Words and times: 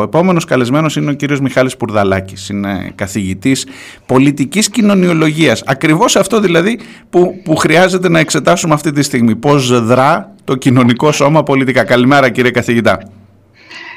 Ο 0.00 0.02
επόμενος 0.02 0.44
καλεσμένος 0.44 0.96
είναι 0.96 1.10
ο 1.10 1.14
κύριος 1.14 1.40
Μιχάλης 1.40 1.76
Πουρδαλάκης. 1.76 2.48
Είναι 2.48 2.92
καθηγητής 2.94 3.66
πολιτικής 4.06 4.70
κοινωνιολογίας. 4.70 5.62
Ακριβώς 5.66 6.16
αυτό 6.16 6.40
δηλαδή 6.40 6.78
που, 7.10 7.40
που 7.44 7.56
χρειάζεται 7.56 8.08
να 8.08 8.18
εξετάσουμε 8.18 8.74
αυτή 8.74 8.92
τη 8.92 9.02
στιγμή. 9.02 9.36
Πώς 9.36 9.84
δρά 9.84 10.34
το 10.44 10.54
κοινωνικό 10.56 11.12
σώμα 11.12 11.42
πολιτικά. 11.42 11.84
Καλημέρα, 11.84 12.30
κύριε 12.30 12.50
καθηγητά. 12.50 12.98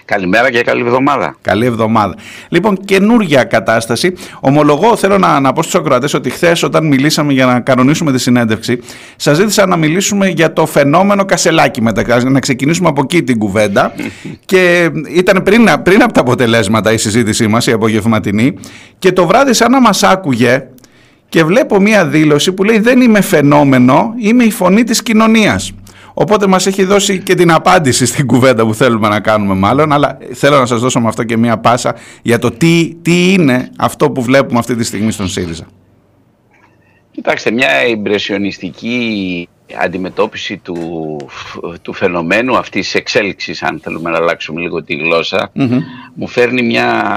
Καλημέρα 0.10 0.52
και 0.52 0.62
καλή 0.62 0.82
εβδομάδα. 0.82 1.36
Καλή 1.42 1.66
εβδομάδα. 1.66 2.16
Λοιπόν, 2.50 2.78
καινούργια 2.86 3.44
κατάσταση. 3.44 4.14
Ομολογώ, 4.40 4.96
θέλω 4.96 5.18
να, 5.18 5.40
να 5.40 5.54
πω 5.54 5.62
στους 5.62 5.76
ακροατές 5.76 6.14
ότι 6.14 6.30
χθες, 6.30 6.64
όταν 6.64 6.88
μιλήσαμε 6.88 7.34
για 7.34 7.46
να 7.46 7.60
κανονίσουμε 7.60 8.12
τη 8.12 8.20
συνέντευξη, 8.20 8.80
σας 9.16 9.38
ζήτησα 9.38 9.66
να 9.66 9.76
μιλήσουμε 9.76 10.28
για 10.28 10.54
το 10.54 10.66
φαινόμενο 10.66 11.26
Κασελάκη 11.26 11.82
μεταξύ. 11.82 12.28
Να 12.30 12.40
ξεκινήσουμε 12.40 12.90
από 12.90 13.02
εκεί 13.04 13.24
την 13.24 13.38
κουβέντα. 13.38 13.94
και 14.46 14.90
ήταν 15.16 15.44
πριν, 15.44 15.70
πριν 15.84 16.04
από 16.04 16.14
τα 16.14 16.22
αποτελέσματα 16.22 16.92
η 16.92 16.98
συζήτησή 16.98 17.48
μας, 17.48 17.68
η 17.68 17.72
απογευματινή. 17.72 18.54
Και 19.00 19.12
το 19.12 19.28
βράδυ, 19.28 19.54
σαν 19.54 19.72
να 19.72 19.82
μας 19.82 20.04
άκουγε, 20.04 20.68
και 21.30 21.44
βλέπω 21.44 21.80
μία 21.80 22.06
δήλωση 22.06 22.52
που 22.52 22.64
λέει 22.64 22.80
«Δεν 22.80 23.02
είμαι 23.02 23.22
φαινόμενο, 23.22 24.14
είμαι 24.18 24.44
η 24.44 24.52
φωνή 24.52 24.84
της 24.84 25.02
κοινωνίας». 25.02 25.74
Οπότε 26.22 26.48
μας 26.48 26.66
έχει 26.68 26.84
δώσει 26.84 27.20
και 27.20 27.36
την 27.36 27.52
απάντηση 27.52 28.06
στην 28.06 28.28
κουβέντα 28.28 28.66
που 28.66 28.74
θέλουμε 28.74 29.08
να 29.08 29.20
κάνουμε 29.20 29.54
μάλλον, 29.54 29.92
αλλά 29.92 30.18
θέλω 30.34 30.60
να 30.60 30.66
σας 30.66 30.82
δώσω 30.82 31.00
με 31.00 31.08
αυτό 31.08 31.24
και 31.24 31.38
μία 31.38 31.58
πάσα 31.58 31.96
για 32.22 32.40
το 32.40 32.52
τι, 32.52 32.96
τι 33.02 33.34
είναι 33.34 33.70
αυτό 33.78 34.12
που 34.12 34.22
βλέπουμε 34.22 34.60
αυτή 34.60 34.76
τη 34.76 34.84
στιγμή 34.84 35.12
στον 35.12 35.28
ΣΥΡΙΖΑ. 35.28 35.68
Κοιτάξτε, 37.12 37.52
μια 37.52 37.70
εμπρεσιονιστική 37.70 39.48
αντιμετώπιση 39.80 40.58
του, 40.58 40.76
του 41.82 41.94
φαινομένου 41.94 42.58
αυτής 42.58 42.86
της 42.86 42.96
εξέλιξης, 42.96 43.64
αν 43.64 43.80
θέλουμε 43.84 44.10
να 44.10 44.18
αλλάξουμε 44.18 44.62
λίγο 44.62 44.84
τη 44.84 44.96
γλώσσα, 44.96 45.52
μου 46.14 46.28
φέρνει 46.28 46.62
μια 46.62 47.14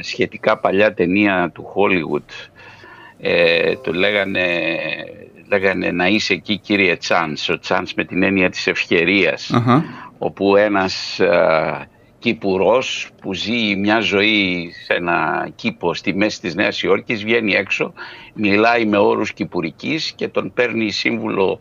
σχετικά 0.00 0.58
παλιά 0.58 0.94
ταινία 0.94 1.50
του 1.54 1.64
Hollywood. 1.74 2.48
Ε, 3.20 3.76
το 3.76 3.92
λέγανε 3.92 4.46
λέγανε 5.50 5.90
να 5.90 6.06
είσαι 6.08 6.32
εκεί 6.32 6.58
κύριε 6.58 6.96
Τσάνς, 6.96 7.48
ο 7.48 7.58
Τσάνς 7.58 7.94
με 7.94 8.04
την 8.04 8.22
έννοια 8.22 8.50
της 8.50 8.66
ευκαιριας 8.66 9.52
όπου 10.18 10.56
ένας 10.56 11.20
α, 11.20 11.86
κυπουρός 12.18 13.08
που 13.20 13.34
ζει 13.34 13.76
μια 13.76 14.00
ζωή 14.00 14.70
σε 14.84 14.94
ένα 14.94 15.48
κήπο 15.54 15.94
στη 15.94 16.14
μέση 16.14 16.40
της 16.40 16.54
Νέας 16.54 16.82
Υόρκης 16.82 17.24
βγαίνει 17.24 17.52
έξω, 17.52 17.92
μιλάει 18.34 18.84
με 18.84 18.98
όρους 18.98 19.32
κυπουρικής 19.32 20.12
και 20.16 20.28
τον 20.28 20.52
παίρνει 20.52 20.90
σύμβουλο 20.90 21.58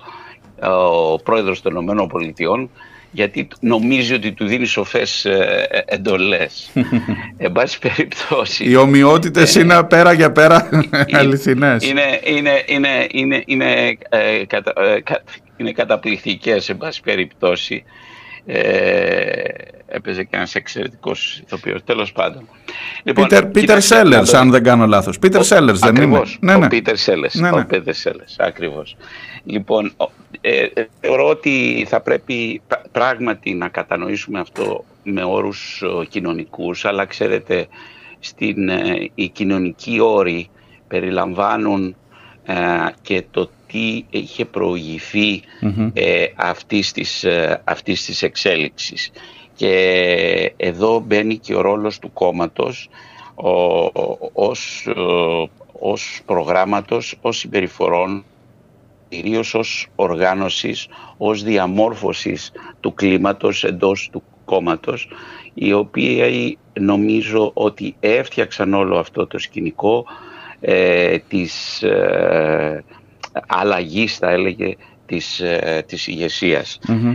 ο 1.11 1.15
πρόεδρος 1.15 1.61
των 1.61 1.75
ΗΠΑ 1.75 2.69
γιατί 3.11 3.47
νομίζει 3.59 4.13
ότι 4.13 4.31
του 4.31 4.45
δίνει 4.45 4.65
σοφές 4.65 5.25
ε, 5.25 5.67
ε, 5.69 5.81
εντολές. 5.85 6.69
Εν 7.37 7.51
πάση 7.51 7.79
περιπτώσει... 7.79 8.69
Οι 8.69 8.75
ομοιότητες 8.75 9.55
ε, 9.55 9.59
είναι 9.59 9.83
πέρα 9.83 10.13
για 10.13 10.31
πέρα 10.31 10.69
αληθινές. 11.11 11.87
Είναι, 11.87 12.19
είναι, 12.23 12.63
είναι, 12.65 13.07
είναι, 13.11 13.43
είναι, 13.45 13.97
ε, 14.09 14.45
κατα, 14.47 14.73
ε, 14.77 15.01
είναι 15.57 15.71
καταπληκτικές, 15.71 16.69
εν 16.69 16.77
πάση 16.77 17.01
περιπτώσει. 17.01 17.83
Ε, 18.51 19.43
έπαιζε 19.87 20.23
και 20.23 20.35
ένας 20.35 20.55
εξαιρετικός 20.55 21.41
ηθοποιός, 21.45 21.83
τέλος 21.83 22.11
πάντων. 22.11 22.47
Λοιπόν, 23.03 23.27
Πίτερ 23.51 23.81
Σέλλερς, 23.81 24.33
αν 24.33 24.49
δεν 24.49 24.63
κάνω 24.63 24.85
λάθος. 24.85 25.19
Πίτερ 25.19 25.43
Σέλλερς 25.43 25.79
δεν 25.79 25.95
είναι. 25.95 26.21
Ναι, 26.39 26.57
ναι. 26.57 26.65
Ο 26.65 26.67
Πίτερ 26.67 26.97
Σέλλερς, 26.97 27.33
ναι, 27.33 27.49
ναι. 27.49 27.59
ο 27.59 27.65
Πίτερ 27.65 27.93
Σέλλερς, 27.93 28.35
ακριβώς. 28.39 28.95
Λοιπόν, 29.43 29.93
ε, 30.41 30.63
ε, 30.73 30.87
θεωρώ 30.99 31.29
ότι 31.29 31.85
θα 31.89 32.01
πρέπει 32.01 32.61
πράγματι 32.91 33.53
να 33.53 33.67
κατανοήσουμε 33.67 34.39
αυτό 34.39 34.85
με 35.03 35.23
όρους 35.23 35.83
κοινωνικούς, 36.09 36.85
αλλά 36.85 37.05
ξέρετε, 37.05 37.67
στην, 38.19 38.69
ε, 38.69 39.09
οι 39.15 39.27
κοινωνικοί 39.27 39.99
όροι 39.99 40.49
περιλαμβάνουν 40.87 41.95
ε, 42.45 42.55
και 43.01 43.23
το 43.31 43.49
τι 43.71 44.05
είχε 44.09 44.45
προηγηθεί 44.45 45.41
ε, 45.93 46.25
αυτής, 46.35 46.91
της, 46.91 47.25
αυτής 47.63 48.05
της 48.05 48.21
εξέλιξης. 48.23 49.11
Και 49.55 50.53
εδώ 50.57 50.99
μπαίνει 50.99 51.37
και 51.37 51.55
ο 51.55 51.61
ρόλος 51.61 51.99
του 51.99 52.13
κόμματος 52.13 52.89
ο, 53.35 53.51
ως, 54.33 54.87
ως 55.79 56.21
προγράμματος, 56.25 57.15
ως 57.21 57.37
συμπεριφορών 57.37 58.23
κυρίως 59.09 59.53
ως 59.53 59.87
οργάνωσης, 59.95 60.87
ως 61.17 61.43
διαμόρφωσης 61.43 62.51
του 62.79 62.93
κλίματος 62.93 63.63
εντός 63.63 64.09
του 64.11 64.23
κόμματος, 64.45 65.07
οι 65.53 65.73
οποίοι 65.73 66.57
νομίζω 66.79 67.51
ότι 67.53 67.95
έφτιαξαν 67.99 68.73
όλο 68.73 68.97
αυτό 68.97 69.27
το 69.27 69.37
σκηνικό 69.37 70.05
ε, 70.59 71.17
της 71.17 71.83
ε, 71.83 72.83
αλλαγής, 73.47 74.17
θα 74.17 74.29
έλεγε, 74.29 74.75
της, 75.05 75.39
ε, 75.39 75.83
της 75.87 76.07
ηγεσια 76.07 76.65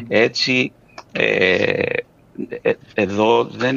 Έτσι, 0.09 0.73
ε, 1.13 1.83
ε, 2.63 2.73
εδώ 2.95 3.45
δεν 3.45 3.77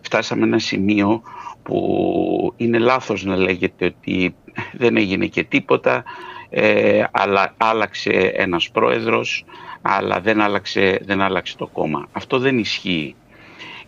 φτάσαμε 0.00 0.44
ένα 0.44 0.58
σημείο 0.58 1.22
που 1.62 2.54
είναι 2.56 2.78
λάθος 2.78 3.24
να 3.24 3.36
λέγεται 3.36 3.84
ότι 3.84 4.34
δεν 4.72 4.96
έγινε 4.96 5.26
και 5.26 5.44
τίποτα, 5.44 6.04
ε, 6.50 7.04
αλλά 7.10 7.54
άλλαξε 7.56 8.10
ένας 8.34 8.70
πρόεδρος, 8.70 9.44
αλλά 9.82 10.20
δεν 10.20 10.40
άλλαξε, 10.40 11.00
δεν 11.04 11.20
άλλαξε 11.20 11.56
το 11.56 11.66
κόμμα. 11.66 12.08
Αυτό 12.12 12.38
δεν 12.38 12.58
ισχύει. 12.58 13.14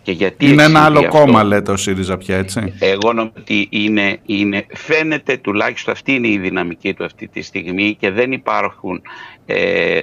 Και 0.05 0.13
γιατί 0.13 0.47
είναι 0.47 0.63
ένα 0.63 0.85
άλλο 0.85 0.99
αυτό, 0.99 1.11
κόμμα 1.11 1.45
λέτε 1.45 1.73
ο 1.73 1.77
ΣΥΡΙΖΑ 1.77 2.17
πια 2.17 2.37
έτσι. 2.37 2.75
Εγώ 2.79 3.13
νομίζω 3.13 3.33
ότι 3.39 3.67
είναι, 3.71 4.19
είναι, 4.27 4.67
φαίνεται 4.75 5.37
τουλάχιστον 5.37 5.93
αυτή 5.93 6.13
είναι 6.13 6.29
η 6.29 6.39
δυναμική 6.39 6.95
του 6.95 7.05
αυτή 7.05 7.29
τη 7.29 7.43
στιγμή 7.43 7.97
και 8.01 8.11
δεν 8.11 8.33
υπάρχουν 8.33 9.03
ε, 9.47 10.01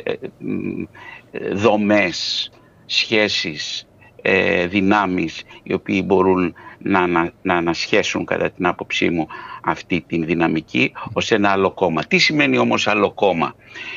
δομές, 1.53 2.51
σχέσεις, 2.85 3.87
ε, 4.21 4.67
δυνάμεις 4.67 5.43
οι 5.63 5.73
οποίοι 5.73 6.03
μπορούν 6.05 6.53
να, 6.77 7.07
να, 7.07 7.31
να 7.41 7.55
ανασχέσουν 7.55 8.25
κατά 8.25 8.51
την 8.51 8.65
άποψή 8.65 9.09
μου 9.09 9.27
αυτή 9.63 10.03
την 10.07 10.25
δυναμική 10.25 10.91
ως 11.13 11.31
ένα 11.31 11.49
άλλο 11.49 11.71
κόμμα. 11.71 12.03
Τι 12.03 12.17
σημαίνει 12.17 12.57
όμως 12.57 12.87
άλλο 12.87 13.11
κόμμα; 13.11 13.55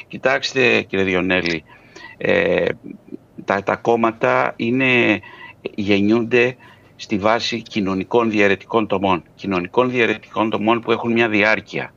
Κοιτάξτε 0.09 0.83
κύριε 0.83 1.05
Διονέλη, 1.05 1.65
ε, 2.17 2.65
τα, 3.45 3.63
τα 3.63 3.77
κόμματα 3.77 4.53
είναι, 4.57 5.21
γεννιούνται 5.75 6.57
στη 6.97 7.19
βάση 7.19 7.63
κοινωνικών 7.63 8.31
διαιρετικών 8.31 8.87
τομών. 8.87 9.23
Κοινωνικών 9.35 9.91
διαιρετικών 9.91 10.51
τομών 10.51 10.81
που 10.81 10.93
έχουν 10.93 11.13
μια 11.13 11.29
διάρκεια, 11.29 11.95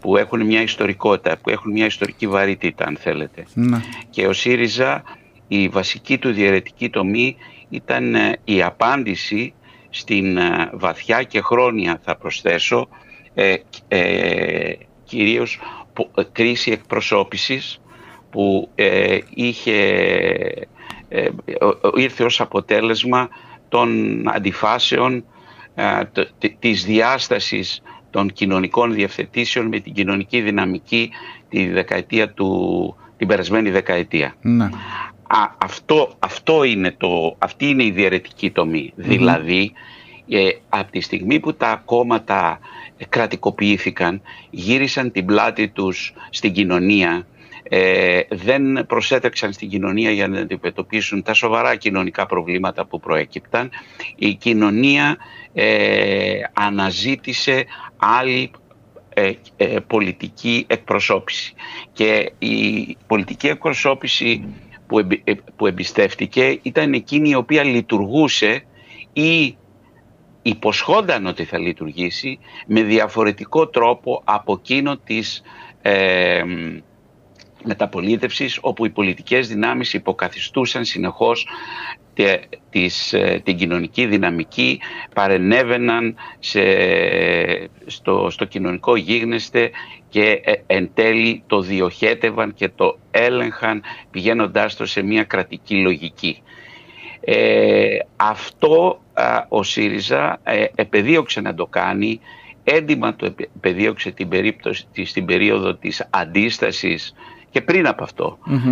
που 0.00 0.16
έχουν 0.16 0.46
μια 0.46 0.62
ιστορικότητα, 0.62 1.36
που 1.36 1.50
έχουν 1.50 1.72
μια 1.72 1.86
ιστορική 1.86 2.26
βαρύτητα 2.26 2.84
αν 2.84 2.96
θέλετε. 2.96 3.46
Ναι. 3.54 3.80
Και 4.10 4.26
ο 4.26 4.32
ΣΥΡΙΖΑ 4.32 5.02
η 5.48 5.68
βασική 5.68 6.18
του 6.18 6.32
διαιρετική 6.32 6.90
τομή 6.90 7.36
ήταν 7.68 8.14
ε, 8.14 8.38
η 8.44 8.62
απάντηση 8.62 9.54
στην 9.90 10.36
ε, 10.36 10.70
βαθιά 10.72 11.22
και 11.22 11.40
χρόνια 11.40 12.00
θα 12.04 12.16
προσθέσω 12.16 12.88
ε, 13.34 13.54
ε, 13.88 14.72
κυρίως 15.04 15.60
ε, 16.14 16.22
κρίση 16.32 16.70
εκπροσώπησης 16.70 17.80
που 18.30 18.68
ε, 18.74 19.18
είχε, 19.34 19.76
ε, 21.12 21.28
ήρθε 21.94 22.24
ως 22.24 22.40
αποτέλεσμα 22.40 23.28
των 23.68 23.88
αντιφάσεων 24.28 25.24
της 26.58 26.84
διάστασης 26.84 27.82
των 28.10 28.32
κοινωνικών 28.32 28.94
διευθετήσεων 28.94 29.66
με 29.66 29.80
την 29.80 29.92
κοινωνική 29.92 30.40
δυναμική 30.40 31.10
τη 31.48 31.68
δεκαετία 31.68 32.30
του, 32.30 32.96
την 33.16 33.26
περασμένη 33.26 33.70
δεκαετία. 33.70 34.34
Ναι. 34.40 34.64
Α, 35.26 35.54
αυτό, 35.58 36.12
αυτό 36.18 36.64
είναι 36.64 36.94
το, 36.98 37.36
αυτή 37.38 37.68
είναι 37.68 37.84
η 37.84 37.90
διαιρετική 37.90 38.52
Δηλαδή, 38.94 39.72
ε, 40.28 40.48
από 40.68 40.90
τη 40.90 41.00
στιγμή 41.00 41.40
που 41.40 41.54
τα 41.54 41.82
κόμματα 41.84 42.58
κρατικοποιήθηκαν, 43.08 44.22
γύρισαν 44.50 45.12
την 45.12 45.24
πλάτη 45.24 45.68
τους 45.68 46.12
στην 46.30 46.52
κοινωνία, 46.52 47.26
ε, 47.72 48.20
δεν 48.30 48.86
προσέτρεξαν 48.86 49.52
στην 49.52 49.68
κοινωνία 49.68 50.10
για 50.10 50.28
να 50.28 50.38
αντιμετωπίσουν 50.40 51.22
τα 51.22 51.34
σοβαρά 51.34 51.76
κοινωνικά 51.76 52.26
προβλήματα 52.26 52.86
που 52.86 53.00
προέκυπταν. 53.00 53.70
Η 54.16 54.34
κοινωνία 54.34 55.16
ε, 55.52 56.40
αναζήτησε 56.52 57.64
άλλη 57.96 58.50
ε, 59.14 59.32
ε, 59.56 59.78
πολιτική 59.86 60.64
εκπροσώπηση. 60.68 61.54
Και 61.92 62.32
η 62.38 62.96
πολιτική 63.06 63.46
εκπροσώπηση 63.46 64.44
που, 64.86 64.98
ε, 64.98 65.32
που 65.56 65.66
εμπιστεύτηκε 65.66 66.58
ήταν 66.62 66.92
εκείνη 66.92 67.28
η 67.28 67.34
οποία 67.34 67.64
λειτουργούσε 67.64 68.64
ή 69.12 69.56
υποσχόνταν 70.42 71.26
ότι 71.26 71.44
θα 71.44 71.58
λειτουργήσει 71.58 72.38
με 72.66 72.82
διαφορετικό 72.82 73.68
τρόπο 73.68 74.22
από 74.24 74.52
εκείνο 74.52 74.96
της 74.96 75.42
ε, 75.82 76.42
μεταπολίτευσης 77.64 78.58
όπου 78.60 78.84
οι 78.84 78.90
πολιτικές 78.90 79.48
δυνάμεις 79.48 79.94
υποκαθιστούσαν 79.94 80.84
συνεχώς 80.84 81.46
της, 82.70 83.12
ε, 83.12 83.40
την 83.44 83.56
κοινωνική 83.56 84.06
δυναμική, 84.06 84.80
παρενέβαιναν 85.14 86.16
σε, 86.38 86.62
στο, 87.86 88.30
στο 88.30 88.44
κοινωνικό 88.44 88.96
γίγνεσθε 88.96 89.70
και 90.08 90.40
ε, 90.44 90.52
εν 90.66 90.90
τέλει 90.94 91.42
το 91.46 91.60
διοχέτευαν 91.60 92.54
και 92.54 92.68
το 92.68 92.98
έλεγχαν 93.10 93.82
πηγαίνοντάς 94.10 94.76
το 94.76 94.86
σε 94.86 95.02
μια 95.02 95.24
κρατική 95.24 95.76
λογική. 95.76 96.42
Ε, 97.20 97.98
αυτό 98.16 99.00
ο 99.48 99.62
ΣΥΡΙΖΑ 99.62 100.40
ε, 100.42 100.64
επεδίωξε 100.74 101.40
να 101.40 101.54
το 101.54 101.66
κάνει, 101.66 102.20
έντιμα 102.64 103.16
το 103.16 103.34
επεδίωξε 103.56 104.10
την 104.10 104.28
περίπτωση, 104.28 104.86
στην 105.04 105.24
περίοδο 105.24 105.74
της 105.74 106.06
αντίστασης 106.10 107.14
και 107.50 107.60
πριν 107.60 107.86
από 107.86 108.06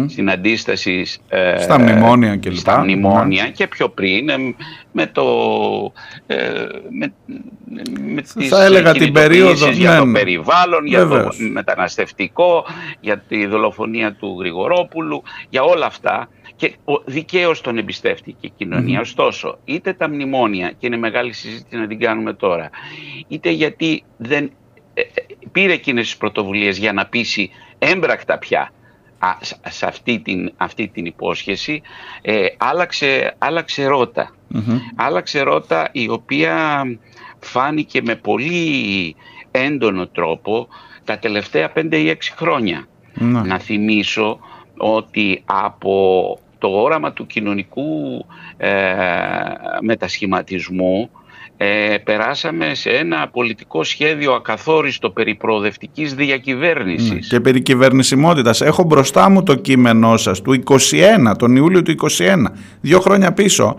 στην 0.08 0.30
αντίσταση 0.30 1.06
ε, 1.28 1.58
στα 1.58 1.78
μνημόνια 1.78 2.36
και 2.36 2.50
Στα 2.50 2.80
μνημόνια 2.80 3.42
ναι. 3.42 3.50
και 3.50 3.66
πιο 3.66 3.88
πριν 3.88 4.28
ε, 4.28 4.36
με 4.92 5.06
το 5.06 5.24
ε, 6.26 6.36
με, 6.90 7.12
με 8.14 8.22
τις 8.22 8.48
Θα 8.48 8.64
έλεγα 8.64 8.92
την 8.92 9.12
περίοδο 9.12 9.70
για 9.70 9.98
το 9.98 10.04
ναι. 10.04 10.18
περιβάλλον, 10.18 10.86
για 10.86 11.06
το 11.06 11.28
μεταναστευτικό, 11.52 12.64
για 13.00 13.18
τη 13.18 13.46
δολοφονία 13.46 14.12
του 14.12 14.36
Γρηγορόπουλου, 14.38 15.22
για 15.48 15.62
όλα 15.62 15.86
αυτά 15.86 16.28
και 16.56 16.76
δικαίως 17.04 17.60
τον 17.60 17.78
εμπιστεύτηκε 17.78 18.46
η 18.46 18.52
κοινωνία. 18.56 19.00
Ωστόσο, 19.00 19.58
είτε 19.64 19.92
τα 19.92 20.08
μνημόνια, 20.08 20.72
και 20.78 20.86
είναι 20.86 20.96
μεγάλη 20.96 21.32
συζήτηση 21.32 21.76
να 21.76 21.86
την 21.86 21.98
κάνουμε 21.98 22.32
τώρα, 22.32 22.70
είτε 23.28 23.50
γιατί 23.50 24.02
δεν 24.16 24.50
ε, 24.94 25.02
πήρε 25.52 25.72
εκείνες 25.72 26.04
τις 26.04 26.16
πρωτοβουλίες 26.16 26.78
για 26.78 26.92
να 26.92 27.06
πείσει 27.06 27.50
έμπρακτα 27.78 28.38
πια 28.38 28.72
σε 29.68 29.86
αυτή 29.86 30.18
την, 30.18 30.52
αυτή 30.56 30.88
την 30.88 31.04
υπόσχεση 31.04 31.82
ε, 32.22 32.46
άλλαξε, 32.56 33.34
άλλαξε 33.38 33.86
ρότα. 33.86 34.34
Άλλαξε 34.96 35.40
ρότα 35.40 35.88
η 35.92 36.08
οποία 36.08 36.82
φάνηκε 37.38 38.02
με 38.02 38.14
πολύ 38.14 39.16
έντονο 39.50 40.06
τρόπο 40.06 40.68
τα 41.04 41.18
τελευταία 41.18 41.72
5 41.74 41.92
ή 41.92 42.10
6 42.10 42.14
χρονια 42.36 42.86
ναι. 43.14 43.40
Να 43.40 43.58
θυμίσω 43.58 44.38
ότι 44.76 45.42
από 45.44 46.38
το 46.58 46.68
όραμα 46.68 47.12
του 47.12 47.26
κοινωνικού 47.26 48.26
ε, 48.56 48.94
μετασχηματισμού 49.80 51.10
ε, 51.60 51.96
περάσαμε 52.04 52.74
σε 52.74 52.90
ένα 52.90 53.28
πολιτικό 53.32 53.84
σχέδιο 53.84 54.32
ακαθόριστο 54.32 55.10
περί 55.10 55.34
προοδευτικής 55.34 56.14
διακυβέρνησης. 56.14 57.10
Ναι, 57.10 57.18
και 57.18 57.40
περί 57.40 57.60
κυβερνησιμότητας. 57.60 58.60
Έχω 58.60 58.82
μπροστά 58.82 59.28
μου 59.28 59.42
το 59.42 59.54
κείμενό 59.54 60.16
σας 60.16 60.42
του 60.42 60.52
21, 60.52 61.36
τον 61.38 61.56
Ιούλιο 61.56 61.82
του 61.82 61.90
21, 61.90 62.52
δύο 62.80 63.00
χρόνια 63.00 63.32
πίσω, 63.32 63.76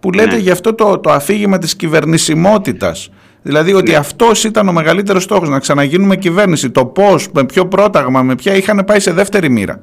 που 0.00 0.12
λέτε 0.12 0.34
ναι. 0.34 0.40
γι' 0.40 0.50
αυτό 0.50 0.74
το, 0.74 0.98
το 0.98 1.10
αφήγημα 1.10 1.58
της 1.58 1.76
κυβερνησιμότητας. 1.76 3.10
Δηλαδή 3.42 3.72
ότι 3.72 3.90
ναι. 3.90 3.96
αυτός 3.96 4.44
ήταν 4.44 4.68
ο 4.68 4.72
μεγαλύτερος 4.72 5.22
στόχος, 5.22 5.48
να 5.48 5.58
ξαναγίνουμε 5.58 6.16
κυβέρνηση. 6.16 6.70
Το 6.70 6.86
πώς, 6.86 7.28
με 7.32 7.44
ποιο 7.44 7.66
πρόταγμα, 7.66 8.22
με 8.22 8.34
ποια 8.34 8.54
είχαν 8.54 8.84
πάει 8.86 9.00
σε 9.00 9.12
δεύτερη 9.12 9.50
μοίρα. 9.50 9.80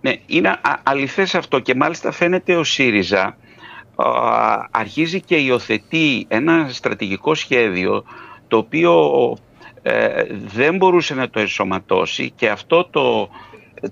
Ναι, 0.00 0.12
είναι 0.26 0.56
αληθές 0.82 1.34
αυτό 1.34 1.58
και 1.58 1.74
μάλιστα 1.74 2.12
φαίνεται 2.12 2.56
ο 2.56 2.64
ΣΥΡΙΖΑ 2.64 3.36
αρχίζει 4.70 5.20
και 5.20 5.36
υιοθετεί 5.36 6.24
ένα 6.28 6.68
στρατηγικό 6.70 7.34
σχέδιο 7.34 8.04
το 8.48 8.56
οποίο 8.56 9.36
ε, 9.82 10.24
δεν 10.46 10.76
μπορούσε 10.76 11.14
να 11.14 11.30
το 11.30 11.40
ενσωματώσει 11.40 12.30
και 12.30 12.48
αυτό 12.48 12.84
το, 12.84 13.28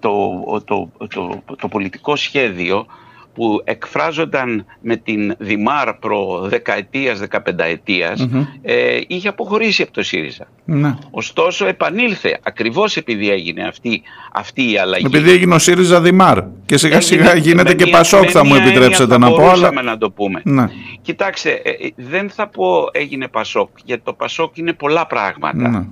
το, 0.01 0.63
το, 0.65 0.91
το, 1.09 1.43
το 1.59 1.69
πολιτικό 1.69 2.17
σχέδιο 2.17 2.87
που 3.35 3.61
εκφράζονταν 3.65 4.67
με 4.81 4.97
την 4.97 5.35
Δημάρ 5.39 5.95
προ 5.95 6.41
δεκαετίας, 6.49 7.19
δεκαπενταετίας 7.19 8.29
ε, 8.63 9.01
είχε 9.07 9.29
αποχωρήσει 9.29 9.83
από 9.83 9.93
το 9.93 10.03
ΣΥΡΙΖΑ. 10.03 10.47
Ναι. 10.65 10.95
Ωστόσο 11.11 11.67
επανήλθε 11.67 12.39
ακριβώς 12.43 12.97
επειδή 12.97 13.31
έγινε 13.31 13.63
αυτή, 13.63 14.03
αυτή 14.33 14.73
η 14.73 14.79
αλλαγή. 14.79 15.07
Επειδή 15.07 15.31
έγινε 15.31 15.55
ο 15.55 15.59
ΣΥΡΙΖΑ 15.59 16.01
Δημάρ 16.01 16.45
και 16.67 16.77
σιγά 16.77 17.01
σιγά 17.01 17.35
γίνεται 17.35 17.75
και 17.75 17.87
Πασόκ 17.87 18.29
θα 18.33 18.45
μου 18.45 18.55
επιτρέψετε 18.55 19.19
να 19.19 19.31
πω. 19.31 19.51
Αλλά... 19.51 19.83
να 19.83 19.99
το 19.99 20.11
πούμε. 20.11 20.41
Ναι. 20.45 20.67
Κοιτάξτε, 21.03 21.51
ε, 21.51 21.71
ε, 21.71 21.91
δεν 21.97 22.31
θα 22.31 22.49
πω 22.49 22.89
έγινε 22.93 23.29
Πασόκ 23.29 23.69
γιατί 23.85 24.03
το 24.05 24.13
Πασόκ 24.13 24.57
είναι 24.57 24.73
πολλά 24.73 25.07
πράγματα. 25.07 25.69
Ναι. 25.69 25.87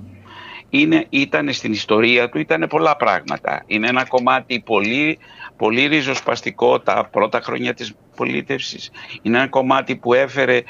Είναι, 0.73 1.05
ήταν 1.09 1.53
στην 1.53 1.71
ιστορία 1.71 2.29
του, 2.29 2.39
ήταν 2.39 2.65
πολλά 2.69 2.95
πράγματα. 2.95 3.63
Είναι 3.67 3.87
ένα 3.87 4.05
κομμάτι 4.05 4.59
πολύ 4.65 5.17
πολύ 5.61 5.85
ριζοσπαστικό 5.85 6.79
τα 6.79 7.09
πρώτα 7.11 7.41
χρόνια 7.41 7.73
της 7.73 7.93
πολίτευσης. 8.15 8.91
Είναι 9.21 9.37
ένα 9.37 9.47
κομμάτι 9.47 9.95
που 9.95 10.13
έφερε 10.13 10.61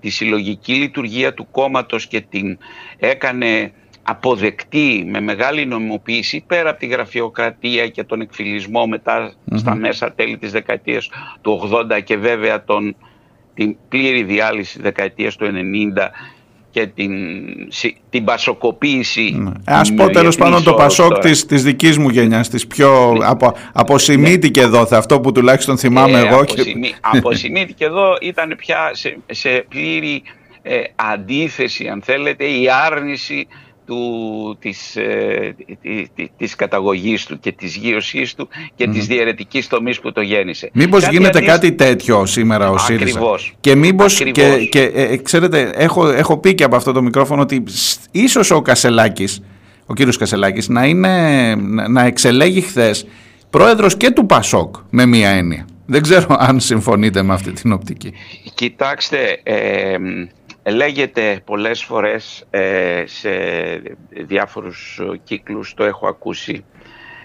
τη 0.00 0.10
συλλογική 0.10 0.74
λειτουργία 0.74 1.34
του 1.34 1.50
κόμματος 1.50 2.06
και 2.06 2.20
την 2.20 2.58
έκανε 2.98 3.72
αποδεκτή 4.02 5.04
με 5.08 5.20
μεγάλη 5.20 5.66
νομιμοποίηση 5.66 6.44
πέρα 6.46 6.70
από 6.70 6.78
τη 6.78 6.86
γραφειοκρατία 6.86 7.88
και 7.88 8.04
τον 8.04 8.20
εκφυλισμό 8.20 8.84
στα 9.54 9.74
μέσα 9.74 10.12
τέλη 10.12 10.38
της 10.38 10.52
δεκαετίας 10.52 11.10
του 11.40 11.70
80 11.90 12.02
και 12.04 12.16
βέβαια 12.16 12.64
τον, 12.64 12.96
την 13.54 13.76
πλήρη 13.88 14.22
διάλυση 14.22 14.80
δεκαετίας 14.80 15.36
του 15.36 15.46
90 15.46 16.08
και 16.78 16.86
την, 16.86 17.12
την 18.10 18.24
πασοκοποίηση. 18.24 19.36
Ναι. 19.38 19.50
Ας 19.64 19.94
πω 19.94 20.10
τέλος 20.10 20.36
πάντων 20.36 20.62
το 20.62 20.74
πασόκ 20.74 21.18
της, 21.18 21.46
της 21.46 21.62
δικής 21.62 21.98
μου 21.98 22.08
γενιάς, 22.08 22.48
της 22.48 22.66
πιο 22.66 23.14
ναι. 23.18 23.26
απο, 23.26 23.54
αποσημίτηκε 23.72 24.60
ναι. 24.60 24.66
εδώ, 24.66 24.88
αυτό 24.90 25.20
που 25.20 25.32
τουλάχιστον 25.32 25.78
θυμάμαι 25.78 26.18
ε, 26.18 26.26
εγώ. 26.26 26.40
Αποσημί, 26.40 26.94
αποσημίτηκε 27.00 27.84
εδώ, 27.90 28.16
ήταν 28.20 28.54
πια 28.56 28.90
σε, 28.92 29.18
σε 29.30 29.66
πλήρη 29.68 30.22
ε, 30.62 30.80
αντίθεση 30.94 31.88
αν 31.88 32.02
θέλετε, 32.04 32.44
η 32.44 32.66
άρνηση 32.86 33.46
του, 33.88 34.56
της, 34.60 34.96
ε, 34.96 35.56
της 36.36 36.54
καταγωγής 36.54 37.26
του 37.26 37.40
και 37.40 37.52
της 37.52 37.76
γύρωσής 37.76 38.34
του 38.34 38.48
και 38.74 38.84
mm. 38.88 38.92
της 38.92 39.06
διαιρετικής 39.06 39.66
τομής 39.66 40.00
που 40.00 40.12
το 40.12 40.20
γέννησε. 40.20 40.70
Μήπως 40.72 41.02
κάτι 41.02 41.16
γίνεται 41.16 41.40
κάτι 41.40 41.72
τέτοιο 41.72 42.26
σήμερα 42.26 42.70
ο 42.70 42.78
ΣΥΡΙΖΑ; 42.78 43.04
Ακριβώς. 43.04 43.54
Και 43.60 43.74
μήπως, 43.74 44.22
και, 44.32 44.66
και 44.70 44.80
ε, 44.94 45.16
ξέρετε, 45.16 45.70
έχω, 45.74 46.08
έχω 46.08 46.38
πει 46.38 46.54
και 46.54 46.64
από 46.64 46.76
αυτό 46.76 46.92
το 46.92 47.02
μικρόφωνο 47.02 47.42
ότι 47.42 47.64
ίσως 48.10 48.50
ο 48.50 48.62
Κασελάκης, 48.62 49.42
ο 49.86 49.94
κύριος 49.94 50.16
Κασελάκης, 50.16 50.68
να, 50.68 50.84
είναι, 50.84 51.54
να 51.88 52.04
εξελέγει 52.04 52.60
χθες 52.60 53.06
πρόεδρος 53.50 53.96
και 53.96 54.10
του 54.10 54.26
ΠΑΣΟΚ 54.26 54.76
με 54.90 55.06
μία 55.06 55.28
έννοια. 55.28 55.66
Δεν 55.86 56.02
ξέρω 56.02 56.36
αν 56.38 56.60
συμφωνείτε 56.60 57.22
με 57.22 57.34
αυτή 57.34 57.52
την 57.52 57.72
οπτική. 57.72 58.12
Κοιτάξτε, 58.54 59.40
ε, 59.42 59.96
Λέγεται 60.70 61.40
πολλές 61.44 61.82
φορές 61.82 62.46
ε, 62.50 63.02
σε 63.06 63.30
διάφορους 64.10 65.00
κύκλους, 65.24 65.74
το 65.74 65.84
έχω 65.84 66.08
ακούσει, 66.08 66.64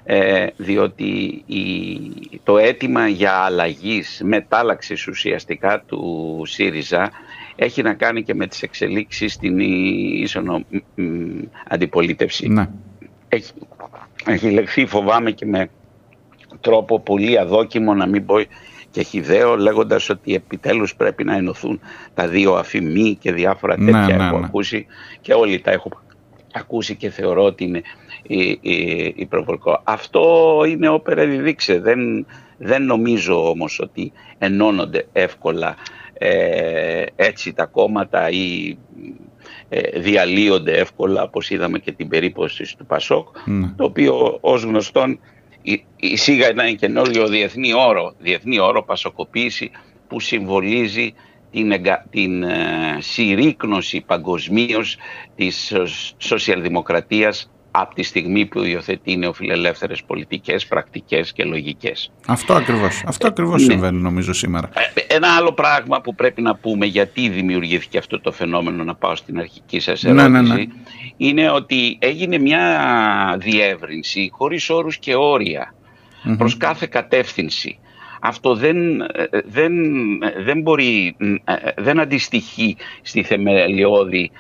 ε, 0.03 0.47
διότι 0.55 1.43
το 2.43 2.57
αίτημα 2.57 3.07
για 3.07 3.33
αλλαγής, 3.33 4.21
μετάλλαξης 4.23 5.07
ουσιαστικά 5.07 5.83
του 5.85 6.41
ΣΥΡΙΖΑ 6.45 7.11
έχει 7.55 7.81
να 7.81 7.93
κάνει 7.93 8.23
και 8.23 8.33
με 8.33 8.47
τις 8.47 8.61
εξελίξεις 8.61 9.33
στην 9.33 9.59
ίσονο 9.59 10.65
αντιπολίτευση. 11.67 12.47
Ναι. 12.47 12.69
Έχει, 13.29 13.51
έχει 14.25 14.49
λεχθεί 14.49 14.85
φοβάμαι 14.85 15.31
και 15.31 15.45
με 15.45 15.69
τρόπο 16.61 16.99
πολύ 16.99 17.39
αδόκιμο 17.39 17.93
να 17.93 18.07
μην 18.07 18.25
πω 18.25 18.35
και 18.93 19.01
χιδαίο 19.01 19.55
λέγοντας 19.55 20.09
ότι 20.09 20.35
επιτέλους 20.35 20.95
πρέπει 20.95 21.23
να 21.23 21.35
ενωθούν 21.35 21.79
τα 22.13 22.27
δύο 22.27 22.53
αφημί 22.53 23.15
και 23.15 23.31
διάφορα 23.31 23.77
ναι, 23.77 23.91
τέτοια 23.91 24.15
ναι, 24.17 24.25
έχω 24.25 24.39
ναι. 24.39 24.45
ακούσει 24.45 24.85
και 25.21 25.33
όλοι 25.33 25.59
τα 25.59 25.71
έχω 25.71 25.89
ακούσει 26.53 26.95
και 26.95 27.09
θεωρώ 27.09 27.43
ότι 27.43 27.63
είναι 27.63 27.81
υπερβολικό. 29.15 29.81
Αυτό 29.83 30.23
είναι 30.67 30.87
όπερα 30.87 31.25
διδείξε. 31.25 31.79
Δεν, 31.79 32.25
δεν 32.57 32.85
νομίζω 32.85 33.49
όμως 33.49 33.79
ότι 33.79 34.11
ενώνονται 34.37 35.07
εύκολα 35.11 35.75
ε, 36.13 37.05
έτσι 37.15 37.53
τα 37.53 37.65
κόμματα 37.65 38.29
ή 38.29 38.77
ε, 39.69 39.99
διαλύονται 39.99 40.77
εύκολα 40.77 41.23
όπως 41.23 41.49
είδαμε 41.49 41.79
και 41.79 41.91
την 41.91 42.07
περίπτωση 42.07 42.77
του 42.77 42.85
Πασόκ 42.85 43.27
το 43.75 43.83
οποίο 43.83 44.37
ως 44.41 44.63
γνωστόν 44.63 45.19
εισήγα 45.95 46.47
ένα 46.47 46.71
καινούριο 46.71 47.27
διεθνή 47.27 47.73
όρο, 47.73 48.13
διεθνή 48.19 48.59
όρο 48.59 48.83
πασοκοποίηση 48.83 49.71
που 50.07 50.19
συμβολίζει 50.19 51.13
την, 51.51 51.73
την 52.09 52.43
ε, 52.43 52.97
συρρήκνωση 52.99 54.01
παγκοσμίως 54.01 54.97
της 55.35 55.73
σοσιαλδημοκρατίας 56.17 57.51
από 57.75 57.95
τη 57.95 58.03
στιγμή 58.03 58.45
που 58.45 58.63
υιοθετεί 58.63 59.17
νεοφιλελεύθερες 59.17 60.03
πολιτικές, 60.03 60.65
πρακτικές 60.65 61.33
και 61.33 61.43
λογικές. 61.43 62.11
Αυτό 62.27 62.53
ακριβώς, 62.53 63.03
αυτό 63.05 63.27
ακριβώς 63.27 63.61
ναι. 63.61 63.71
συμβαίνει 63.71 64.01
νομίζω 64.01 64.33
σήμερα. 64.33 64.69
Ε, 64.93 65.15
ένα 65.15 65.35
άλλο 65.35 65.51
πράγμα 65.51 66.01
που 66.01 66.15
πρέπει 66.15 66.41
να 66.41 66.55
πούμε 66.55 66.85
γιατί 66.85 67.29
δημιουργήθηκε 67.29 67.97
αυτό 67.97 68.19
το 68.19 68.31
φαινόμενο, 68.31 68.83
να 68.83 68.95
πάω 68.95 69.15
στην 69.15 69.39
αρχική 69.39 69.79
σας 69.79 70.03
ερώτηση, 70.03 70.29
ναι, 70.29 70.41
ναι, 70.41 70.53
ναι 70.53 70.65
είναι 71.17 71.49
ότι 71.49 71.97
έγινε 71.99 72.37
μια 72.37 73.37
διεύρυνση 73.39 74.29
χωρίς 74.33 74.69
όρους 74.69 74.97
και 74.97 75.15
όρια 75.15 75.73
προς 76.37 76.57
κάθε 76.57 76.85
κατεύθυνση. 76.85 77.77
Αυτό 78.25 78.55
δεν, 78.55 78.77
δεν, 79.45 79.73
δεν 80.43 80.61
μπορεί, 80.61 81.15
δεν 81.77 81.99
αντιστοιχεί 81.99 82.77
στη 83.01 83.23
θεμελιώδη, 83.23 84.31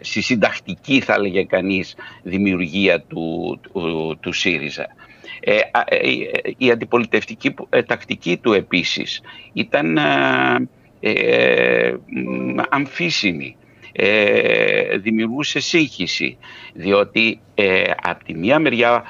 στη 0.00 0.20
συντακτική 0.20 1.00
θα 1.00 1.14
έλεγε 1.14 1.44
κανείς 1.44 1.94
δημιουργία 2.22 3.00
του, 3.00 3.60
του, 3.72 4.16
του 4.20 4.32
ΣΥΡΙΖΑ. 4.32 4.86
Ε, 5.40 5.60
ε, 5.88 5.98
η 6.56 6.70
αντιπολιτευτική 6.70 7.54
ε, 7.68 7.82
τακτική 7.82 8.36
του 8.36 8.52
επίσης 8.52 9.22
ήταν 9.52 9.98
αμφίσιμη. 12.68 13.56
δημιουργούσε 14.98 15.60
σύγχυση 15.60 16.36
διότι 16.74 17.40
από 18.02 18.24
τη 18.24 18.34
μία 18.34 18.58
μεριά 18.58 19.04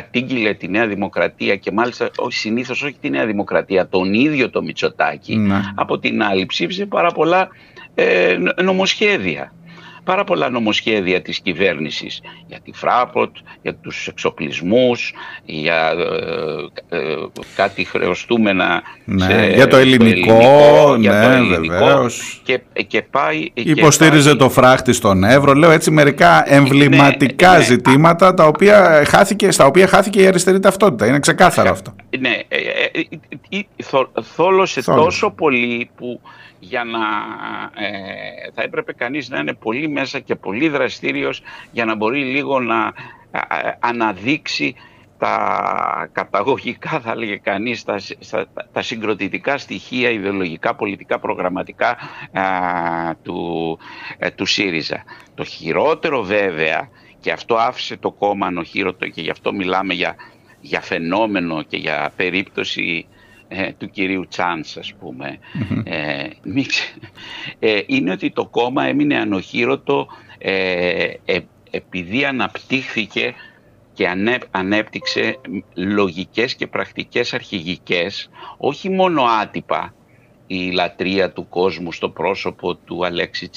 κατήγγειλε 0.00 0.54
τη 0.54 0.68
Νέα 0.68 0.86
Δημοκρατία 0.86 1.56
και 1.56 1.70
μάλιστα 1.70 2.10
όχι, 2.16 2.38
συνήθως 2.38 2.82
όχι 2.82 2.96
τη 3.00 3.10
Νέα 3.10 3.26
Δημοκρατία, 3.26 3.88
τον 3.88 4.14
ίδιο 4.14 4.50
το 4.50 4.62
Μητσοτάκη. 4.62 5.36
Ναι. 5.36 5.60
Από 5.74 5.98
την 5.98 6.22
άλλη 6.22 6.46
ψήφισε 6.46 6.86
πάρα 6.86 7.10
πολλά 7.10 7.48
νομοσχέδια 8.62 9.52
πάρα 10.06 10.24
πολλά 10.24 10.50
νομοσχέδια 10.50 11.22
της 11.22 11.40
κυβέρνησης 11.40 12.20
για 12.46 12.58
τη 12.64 12.72
Φράποτ, 12.72 13.36
για 13.62 13.74
τους 13.74 14.06
εξοπλισμούς, 14.06 15.12
για 15.44 15.94
ε, 16.90 16.96
ε, 16.96 17.16
κάτι 17.54 17.84
χρεωστούμενα 17.84 18.82
ναι, 19.04 19.50
για 19.54 19.66
το 19.66 19.76
ελληνικό, 19.76 20.96
για 20.98 21.22
το 21.22 21.28
ελληνικό 21.28 22.06
Και, 22.42 22.60
και 22.86 23.02
πάει, 23.02 23.50
Υποστήριζε 23.54 24.34
το 24.34 24.50
φράχτη 24.50 24.92
στον 24.92 25.24
Εύρο, 25.24 25.54
λέω 25.54 25.70
έτσι 25.70 25.90
μερικά 25.90 26.44
ναι, 26.48 26.56
εμβληματικά 26.56 27.56
ναι, 27.56 27.64
ζητήματα 27.64 28.34
τα 28.34 28.46
οποία 28.46 29.04
χάθηκε, 29.06 29.50
στα 29.50 29.66
οποία 29.66 29.86
χάθηκε 29.86 30.22
η 30.22 30.26
αριστερή 30.26 30.60
ταυτότητα. 30.60 31.06
Είναι 31.06 31.18
ξεκάθαρο 31.18 31.70
αυτό. 31.70 31.94
Ναι, 32.18 32.40
ε, 32.48 33.60
θόλωσε 34.22 34.82
τόσο 34.82 35.30
πολύ 35.30 35.90
που 35.96 36.20
για 36.68 36.84
να 36.84 36.98
ε, 37.84 38.50
θα 38.54 38.62
έπρεπε 38.62 38.92
κανείς 38.92 39.28
να 39.28 39.38
είναι 39.38 39.54
πολύ 39.54 39.88
μέσα 39.88 40.18
και 40.18 40.34
πολύ 40.34 40.68
δραστήριος 40.68 41.42
για 41.72 41.84
να 41.84 41.94
μπορεί 41.94 42.24
λίγο 42.24 42.60
να 42.60 42.92
ε, 43.30 43.40
αναδείξει 43.78 44.74
τα 45.18 46.08
καταγωγικά 46.12 47.00
θα 47.00 47.10
έλεγε 47.10 47.36
κανείς, 47.36 47.84
τα, 47.84 48.00
τα, 48.72 48.82
συγκροτητικά 48.82 49.58
στοιχεία, 49.58 50.10
ιδεολογικά, 50.10 50.74
πολιτικά, 50.74 51.18
προγραμματικά 51.18 51.96
του, 53.22 53.78
ε, 54.18 54.30
του 54.30 54.46
ΣΥΡΙΖΑ. 54.46 55.04
Το 55.34 55.44
χειρότερο 55.44 56.22
βέβαια, 56.22 56.88
και 57.20 57.32
αυτό 57.32 57.54
άφησε 57.56 57.96
το 57.96 58.10
κόμμα 58.10 58.46
ανοχήρωτο 58.46 59.08
και 59.08 59.20
γι' 59.20 59.30
αυτό 59.30 59.52
μιλάμε 59.52 59.94
για, 59.94 60.16
για 60.60 60.80
φαινόμενο 60.80 61.62
και 61.62 61.76
για 61.76 62.12
περίπτωση 62.16 63.06
ε, 63.48 63.72
του 63.72 63.90
κυρίου 63.90 64.26
Τσάνς 64.28 64.76
ας 64.76 64.94
πουμε 64.94 65.38
ε, 65.84 66.28
ε, 67.58 67.80
είναι 67.86 68.10
ότι 68.10 68.30
το 68.30 68.46
κόμμα 68.46 68.84
έμεινε 68.84 69.16
ανοχήρωτο 69.18 70.06
ε, 70.38 71.06
επειδή 71.70 72.24
αναπτύχθηκε 72.24 73.34
και 73.92 74.08
ανέπτυξε 74.50 75.40
λογικές 75.74 76.54
και 76.54 76.66
πρακτικές 76.66 77.34
αρχηγικές 77.34 78.30
όχι 78.58 78.90
μόνο 78.90 79.22
άτυπα 79.22 79.94
η 80.46 80.70
λατρεία 80.70 81.30
του 81.30 81.48
κόσμου 81.48 81.92
στο 81.92 82.08
πρόσωπο 82.08 82.74
του 82.74 83.06
Αλέξη 83.06 83.50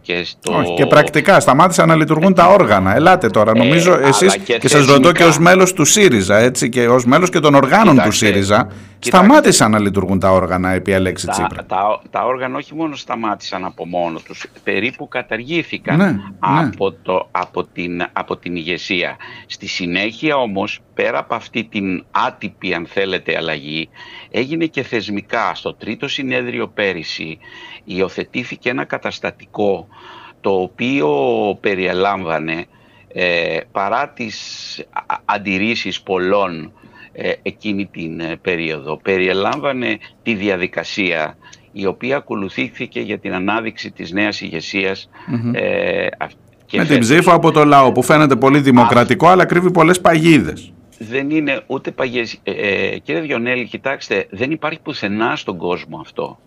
και 0.00 0.24
στο... 0.24 0.58
Όχι, 0.58 0.74
και 0.74 0.86
πρακτικά 0.86 1.40
σταμάτησαν 1.40 1.88
να 1.88 1.94
λειτουργούν 1.94 2.34
τα 2.34 2.46
όργανα. 2.46 2.94
Ελάτε 2.94 3.28
τώρα, 3.28 3.52
ε, 3.54 3.58
νομίζω 3.58 3.94
ε, 3.94 4.08
εσείς 4.08 4.36
και, 4.36 4.58
και 4.58 4.68
σας 4.68 4.86
ρωτώ 4.86 5.12
και 5.12 5.24
ως 5.24 5.38
μέλος 5.38 5.72
του 5.72 5.84
ΣΥΡΙΖΑ 5.84 6.36
έτσι, 6.36 6.68
και 6.68 6.88
ως 6.88 7.04
μέλος 7.04 7.30
και 7.30 7.40
των 7.40 7.54
οργάνων 7.54 8.02
του 8.02 8.12
ΣΥΡΙΖΑ 8.12 8.68
σταμάτησαν 8.98 9.70
να 9.70 9.78
λειτουργούν 9.78 10.18
τα 10.18 10.30
όργανα 10.30 10.70
επί 10.70 10.94
Αλέξη 10.94 11.26
Τσίπρα. 11.26 11.64
Τα, 11.64 12.02
τα, 12.10 12.24
όργανα 12.24 12.56
όχι 12.56 12.74
μόνο 12.74 12.96
σταμάτησαν 12.96 13.64
από 13.64 13.86
μόνος 13.86 14.22
τους, 14.22 14.46
περίπου 14.64 15.08
καταργήθηκαν 15.08 15.96
ναι, 15.96 16.10
ναι. 16.10 16.20
από, 16.38 16.92
Το, 16.92 17.28
από, 17.30 17.64
την, 17.64 18.06
από 18.12 18.36
την 18.36 18.56
ηγεσία. 18.56 19.16
Στη 19.46 19.66
συνέχεια 19.66 20.36
όμως, 20.36 20.80
πέρα 20.94 21.18
από 21.18 21.34
αυτή 21.34 21.64
την 21.64 22.04
άτυπη 22.10 22.74
αν 22.74 22.86
θέλετε 22.86 23.36
αλλαγή, 23.36 23.88
έγινε 24.30 24.66
και 24.66 24.82
θεσμικά. 24.82 25.54
Στο 25.54 25.74
τρίτο 25.74 26.08
συνέδριο 26.08 26.68
πέρυσι 26.68 27.38
υιοθετήθηκε 27.84 28.70
ένα 28.70 28.84
καταστατικό 28.84 29.88
το 30.40 30.50
οποίο 30.60 31.08
περιελάμβανε 31.60 32.66
ε, 33.18 33.58
παρά 33.72 34.08
τις 34.08 34.36
αντιρρήσεις 35.24 36.02
πολλών 36.02 36.64
ε, 36.64 36.70
εκείνη 37.42 37.86
την 37.86 38.20
ε, 38.20 38.36
περίοδο. 38.42 38.96
Περιελάμβανε 39.02 39.98
τη 40.22 40.34
διαδικασία 40.34 41.36
η 41.72 41.86
οποία 41.86 42.16
ακολουθήθηκε 42.16 43.00
για 43.00 43.18
την 43.18 43.34
ανάδειξη 43.34 43.90
της 43.90 44.12
νέας 44.12 44.42
ε, 45.52 46.06
Με 46.72 46.84
την 46.84 46.98
ψήφο 46.98 47.32
από 47.32 47.50
το 47.50 47.64
λαό 47.64 47.92
που 47.92 48.02
φαίνεται 48.02 48.36
πολύ 48.36 48.60
δημοκρατικό 48.60 49.28
αλλά 49.28 49.44
κρύβει 49.44 49.70
πολλές 49.70 50.00
παγίδες 50.00 50.72
δεν 50.98 51.30
είναι 51.30 51.62
ούτε 51.66 51.90
παγιές. 51.90 52.40
Ε, 52.42 52.50
ε, 52.50 52.98
κύριε 52.98 53.20
Διονέλη, 53.20 53.64
κοιτάξτε, 53.64 54.26
δεν 54.30 54.50
υπάρχει 54.50 54.80
πουθενά 54.80 55.36
στον 55.36 55.56
κόσμο 55.56 55.98
αυτό. 56.00 56.38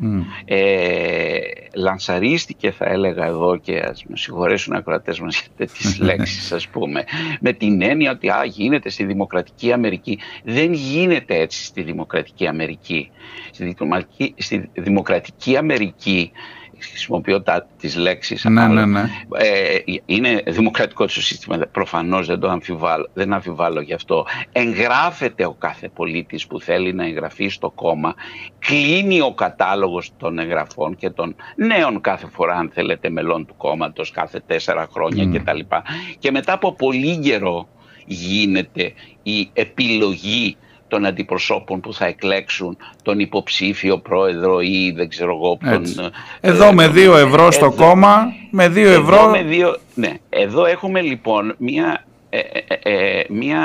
Mm. 0.00 0.22
Ε, 0.44 1.38
λανσαρίστηκε 1.74 2.70
θα 2.70 2.84
έλεγα 2.84 3.26
εδώ 3.26 3.56
και 3.56 3.78
ας 3.78 4.04
με 4.04 4.16
συγχωρέσουν 4.16 4.74
οι 4.74 4.76
ακροατές 4.76 5.20
μας 5.20 5.40
για 5.40 5.48
τέτοιες 5.56 5.98
λέξεις 6.06 6.52
ας 6.52 6.68
πούμε 6.68 7.04
με 7.40 7.52
την 7.52 7.82
έννοια 7.82 8.10
ότι 8.10 8.28
α, 8.28 8.44
γίνεται 8.44 8.88
στη 8.88 9.04
Δημοκρατική 9.04 9.72
Αμερική 9.72 10.18
δεν 10.44 10.72
γίνεται 10.72 11.34
έτσι 11.34 11.64
στη 11.64 11.82
Δημοκρατική 11.82 12.46
Αμερική 12.46 13.10
στη 14.36 14.70
Δημοκρατική 14.74 15.56
Αμερική 15.56 16.32
χρησιμοποιώ 16.86 17.42
τα, 17.42 17.66
τις 17.80 17.96
λέξεις 17.96 18.44
ναι, 18.44 18.66
ναι, 18.66 18.86
ναι. 18.86 19.04
Ε, 19.38 19.78
είναι 20.06 20.42
δημοκρατικό 20.46 21.04
το 21.04 21.22
σύστημα 21.22 21.58
προφανώς 21.72 22.26
δεν 22.26 22.40
το 22.40 22.48
αμφιβάλλω, 22.48 23.08
δεν 23.12 23.32
αμφιβάλλω 23.32 23.80
γι' 23.80 23.92
αυτό 23.92 24.26
εγγράφεται 24.52 25.44
ο 25.44 25.52
κάθε 25.52 25.88
πολίτης 25.88 26.46
που 26.46 26.60
θέλει 26.60 26.92
να 26.92 27.04
εγγραφεί 27.04 27.48
στο 27.48 27.70
κόμμα 27.70 28.14
κλείνει 28.58 29.20
ο 29.20 29.34
κατάλογος 29.34 30.12
των 30.16 30.38
εγγραφών 30.38 30.96
και 30.96 31.10
των 31.10 31.34
νέων 31.56 32.00
κάθε 32.00 32.26
φορά 32.32 32.54
αν 32.54 32.70
θέλετε 32.74 33.10
μελών 33.10 33.46
του 33.46 33.54
κόμματος 33.56 34.10
κάθε 34.10 34.42
τέσσερα 34.46 34.88
χρόνια 34.92 35.24
mm. 35.24 35.38
κτλ 35.38 35.60
και 36.18 36.30
μετά 36.30 36.52
από 36.52 36.72
πολύ 36.72 37.18
καιρό 37.18 37.68
γίνεται 38.06 38.92
η 39.22 39.50
επιλογή 39.52 40.56
των 40.92 41.06
αντιπροσώπων 41.06 41.80
που 41.80 41.94
θα 41.94 42.06
εκλέξουν 42.06 42.76
τον 43.02 43.18
υποψήφιο 43.18 43.98
πρόεδρο 43.98 44.60
ή 44.60 44.92
δεν 44.96 45.08
ξέρω 45.08 45.34
εγώ. 45.34 45.58
Τον, 45.70 46.12
εδώ 46.40 46.72
με 46.72 46.88
δύο 46.88 47.16
ευρώ 47.16 47.50
στο 47.50 47.70
κόμμα, 47.70 48.32
με 48.50 48.68
δύο 48.68 48.90
ευρώ... 48.90 49.30
Με 49.30 49.42
δύο, 49.42 49.76
ναι, 49.94 50.12
εδώ 50.28 50.64
έχουμε 50.64 51.00
λοιπόν 51.00 51.54
μία, 51.58 52.04
ε, 52.30 52.38
ε, 52.38 53.18
ε 53.18 53.24
μία 53.28 53.60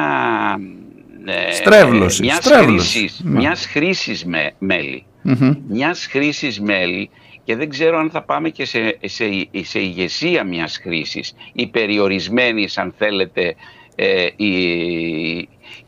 στρέβλωσης, 1.52 2.20
μιας 2.20 2.38
στρέβλωσης. 2.38 2.92
Χρήσης, 2.92 3.22
ναι. 3.24 3.40
μιας 3.40 3.66
χρήσης 3.66 4.26
με, 4.26 4.52
μέλη. 4.58 5.04
Mm-hmm. 5.26 5.58
Μιας 5.68 6.08
χρήσης 6.10 6.62
μέλη 6.62 7.10
και 7.44 7.56
δεν 7.56 7.70
ξέρω 7.70 7.98
αν 7.98 8.10
θα 8.10 8.22
πάμε 8.22 8.50
και 8.50 8.66
σε, 8.66 8.98
σε, 9.06 9.26
σε 9.62 9.80
ηγεσία 9.80 10.44
μιας 10.44 10.80
χρήσης 10.82 11.34
ή 11.54 11.68
περιορισμένης 11.68 12.78
αν 12.78 12.94
θέλετε 12.98 13.56
ε, 13.96 14.28
η, 14.36 14.54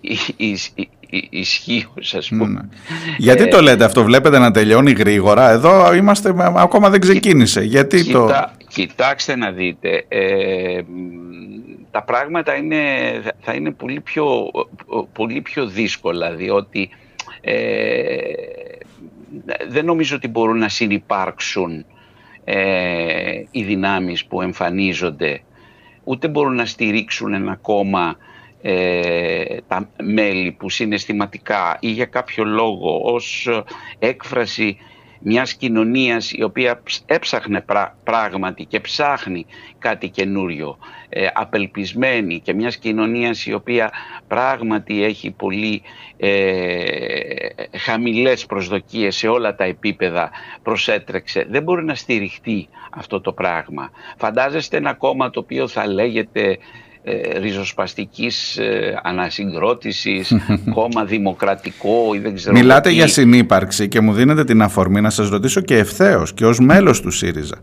η, 0.02 0.18
η, 0.38 0.58
ισχύω, 1.30 1.94
ας 2.18 2.30
πούμε. 2.30 2.48
Ναι. 2.48 2.60
Γιατί 3.18 3.48
το 3.48 3.62
λέτε 3.62 3.84
αυτό, 3.84 4.04
βλέπετε 4.04 4.40
να 4.40 4.52
τελειώνει 4.52 4.92
γρήγορα; 4.92 5.50
Εδώ 5.50 5.94
είμαστε, 5.94 6.34
ακόμα 6.56 6.90
δεν 6.90 7.00
ξεκίνησε. 7.00 7.62
Γιατί 7.62 8.06
το... 8.06 8.30
Κοιτάξτε 8.68 9.36
να 9.36 9.52
δείτε. 9.52 10.06
Ε, 10.08 10.82
τα 11.92 12.04
πράγματα 12.04 12.56
είναι, 12.56 12.78
θα 13.40 13.54
είναι 13.54 13.72
πολύ 13.72 14.00
πιο, 14.00 14.52
πολύ 15.14 15.42
πιο 15.42 15.66
δύσκολα 15.66 16.32
διότι 16.32 16.90
ε, 17.42 18.18
δεν 19.68 19.86
νομίζω 19.86 20.16
ότι 20.16 20.28
μπορούν 20.28 20.58
να 20.58 20.70
συνυπάρξουν 20.70 21.86
ε, 22.44 23.44
οι 23.52 23.64
δυνάμεις 23.64 24.26
που 24.26 24.42
εμφανίζονται 24.42 25.42
ούτε 26.04 26.28
μπορούν 26.28 26.56
να 26.56 26.66
στηρίξουν 26.66 27.34
ένα 27.34 27.56
κόμμα 27.62 28.18
ε, 28.62 29.58
τα 29.68 29.90
μέλη 30.04 30.52
που 30.52 30.70
συναισθηματικά 30.70 31.78
ή 31.80 31.90
για 31.90 32.06
κάποιο 32.06 32.44
λόγο 32.44 33.02
ως 33.04 33.50
έκφραση 34.00 34.78
μιας 35.20 35.54
κοινωνίας 35.54 36.32
η 36.32 36.44
οποία 36.44 36.82
έψαχνε 37.06 37.66
πράγματι 38.04 38.66
και 38.66 38.80
ψάχνει 38.80 39.46
κάτι 39.80 40.10
καινούριο, 40.10 40.78
ε, 41.10 41.28
απελπισμένη 41.34 42.40
και 42.40 42.54
μιας 42.54 42.78
κοινωνίας 42.78 43.46
η 43.46 43.54
οποία 43.54 43.92
πράγματι 44.28 45.04
έχει 45.04 45.32
πολύ 45.32 45.82
ε, 46.18 47.48
χαμηλές 47.78 48.46
προσδοκίες 48.46 49.16
σε 49.16 49.28
όλα 49.28 49.56
τα 49.56 49.64
επίπεδα 49.64 50.32
προσέτρεξε. 50.64 51.46
Δεν 51.50 51.64
μπορεί 51.64 51.84
να 51.84 51.96
στηριχτεί 51.96 52.68
αυτό 52.92 53.22
το 53.22 53.34
πράγμα. 53.34 53.92
Φαντάζεστε 54.18 54.78
ένα 54.78 54.94
κόμμα 54.94 55.30
το 55.30 55.40
οποίο 55.40 55.68
θα 55.68 55.88
λέγεται 55.88 56.58
ε, 57.04 57.40
ριζοσπαστικής 57.40 58.58
ε, 58.58 59.00
ανασυγκρότησης, 59.04 60.34
κόμμα 60.74 61.06
δημοκρατικό 61.06 62.14
ή 62.14 62.20
δεν 62.20 62.36
ξέρω 62.36 62.58
Μιλάτε 62.58 62.90
για 62.90 63.08
συνύπαρξη 63.08 63.88
και 63.88 64.02
μου 64.02 64.14
δίνετε 64.14 64.44
την 64.44 64.62
αφορμή 64.62 65.02
να 65.02 65.10
σας 65.10 65.30
ρωτήσω 65.30 65.62
και 65.62 65.78
ευθέως 65.78 66.34
και 66.34 66.46
ως 66.46 66.60
μέλος 66.60 67.02
του 67.02 67.12
ΣΥΡΙΖΑ 67.12 67.58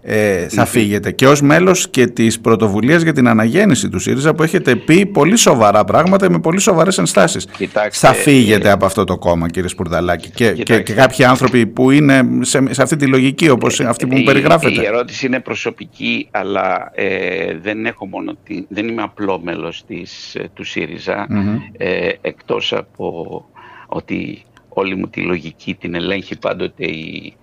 ε, 0.00 0.48
θα 0.48 0.64
φύγετε. 0.64 1.10
Και 1.10 1.26
ως 1.26 1.40
μέλος 1.40 1.88
και 1.88 2.06
της 2.06 2.40
πρωτοβουλίας 2.40 3.02
για 3.02 3.12
την 3.12 3.28
αναγέννηση 3.28 3.88
του 3.88 3.98
ΣΥΡΙΖΑ 3.98 4.34
που 4.34 4.42
έχετε 4.42 4.76
πει 4.76 5.06
πολύ 5.06 5.36
σοβαρά 5.36 5.84
πράγματα 5.84 6.30
με 6.30 6.38
πολύ 6.38 6.60
σοβαρές 6.60 6.98
ενστάσεις. 6.98 7.46
Κοιτάξτε, 7.56 8.06
θα 8.06 8.12
φύγετε 8.12 8.68
ε, 8.68 8.70
από 8.70 8.86
αυτό 8.86 9.04
το 9.04 9.18
κόμμα 9.18 9.48
κύριε 9.48 9.68
Σπουρδαλάκη. 9.68 10.30
Και, 10.30 10.52
και, 10.52 10.82
και, 10.82 10.92
κάποιοι 10.92 11.24
άνθρωποι 11.24 11.66
που 11.66 11.90
είναι 11.90 12.22
σε, 12.40 12.62
σε 12.70 12.82
αυτή 12.82 12.96
τη 12.96 13.06
λογική 13.06 13.48
όπως 13.48 13.80
αυτή 13.80 14.06
που 14.06 14.16
μου 14.16 14.22
περιγράφετε. 14.22 14.82
Η, 14.82 14.84
ερώτηση 14.86 15.26
είναι 15.26 15.40
προσωπική 15.40 16.28
αλλά 16.30 16.90
ε, 16.94 17.58
δεν, 17.62 17.86
έχω 17.86 18.06
μόνο 18.06 18.36
τη, 18.44 18.64
δεν 18.68 18.88
είμαι 18.88 19.02
απλό 19.02 19.40
μέλος 19.44 19.84
της, 19.86 20.34
ε, 20.34 20.50
του 20.54 20.64
ΣΥΡΙΖΑ 20.64 21.26
mm 21.30 21.58
ε, 21.76 22.08
εκτός 22.20 22.72
από 22.72 23.44
ότι 23.86 24.42
όλη 24.68 24.94
μου 24.96 25.08
τη 25.08 25.20
λογική 25.20 25.74
την 25.74 25.94
ελέγχει 25.94 26.38
πάντοτε 26.38 26.84
η 26.84 27.36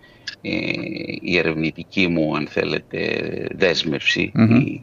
η 1.22 1.38
ερευνητική 1.38 2.08
μου, 2.08 2.36
αν 2.36 2.48
θέλετε, 2.48 3.00
δεσμευση 3.56 4.32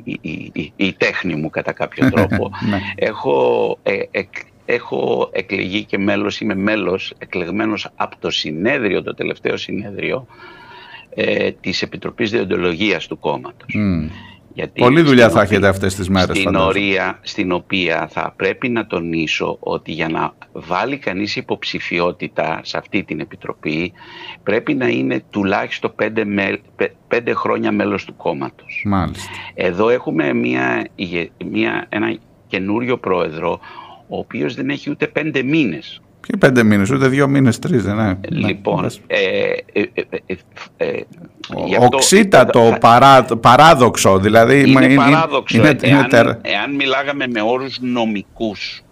η, 0.05 0.73
η, 0.77 0.93
τέχνη 0.93 1.35
μου 1.35 1.51
κατά 1.51 1.73
κάποιο 1.73 2.11
τρόπο. 2.13 2.51
Ναι. 2.71 2.81
έχω, 2.95 3.79
ε, 3.83 4.23
έχω 4.65 5.31
εκλεγεί 5.33 5.85
και 5.85 5.99
μέλος, 5.99 6.41
είμαι 6.41 6.55
μέλος 6.55 7.15
εκλεγμένος 7.19 7.89
από 7.97 8.17
το 8.19 8.31
συνέδριο, 8.31 9.03
το 9.03 9.15
τελευταίο 9.15 9.57
συνέδριο, 9.57 10.27
ε, 11.15 11.51
της 11.51 11.83
Επιτροπής 11.83 12.31
Διοντολογίας 12.31 13.07
του 13.07 13.19
κόμματος. 13.19 13.75
Γιατί 14.55 14.81
Πολλή 14.81 15.03
δουλειά 15.03 15.31
θα 15.31 15.43
έχετε 15.43 15.69
αυτές 15.69 15.95
τις 15.95 16.09
μέρες. 16.09 16.39
Στην 16.39 16.55
ορία 16.55 17.19
στην 17.23 17.53
οποία 17.53 18.09
θα 18.11 18.35
πρέπει 18.37 18.69
να 18.69 18.87
τονίσω 18.87 19.57
ότι 19.61 19.93
για 19.93 20.09
να 20.09 20.35
βάλει 20.53 20.99
κανείς 20.99 21.37
υποψηφιότητα 21.37 22.61
σε 22.63 22.79
αυτή 22.79 23.03
την 23.03 23.21
επιτροπή 23.21 23.93
πρέπει 24.43 24.75
να 24.75 24.89
είναι 24.89 25.25
τουλάχιστον 25.31 25.93
πέντε, 25.95 26.25
πέντε 27.09 27.33
χρόνια 27.33 27.73
μέλος 27.73 28.05
του 28.05 28.17
κόμματος. 28.17 28.83
Μάλιστα. 28.87 29.31
Εδώ 29.55 29.89
έχουμε 29.89 30.33
μια, 30.33 30.89
μια, 31.51 31.87
ένα 31.89 32.19
καινούριο 32.47 32.99
πρόεδρο 32.99 33.61
ο 34.09 34.19
οποίος 34.19 34.55
δεν 34.55 34.71
έχει 34.71 34.91
ούτε 34.91 35.07
πέντε 35.07 35.43
μήνες 35.43 36.01
και 36.27 36.37
πέντε 36.37 36.63
μήνε, 36.63 36.87
ούτε 36.93 37.09
δύο 37.09 37.29
μήνε, 37.29 37.53
τρει, 37.53 37.79
δεν 37.79 37.95
είναι. 37.95 38.21
Λοιπόν. 38.29 38.91
Ε, 39.07 39.53
ε, 39.73 39.83
ε, 40.77 41.01
οξύτατο, 41.81 42.77
παράδοξο. 43.41 44.19
Δηλαδή, 44.19 44.71
είναι, 44.71 44.95
παράδοξο. 44.95 45.63
εάν, 46.43 46.75
μιλάγαμε 46.75 47.27
με 47.27 47.41
όρους 47.41 47.79
νομικούς, 47.81 48.83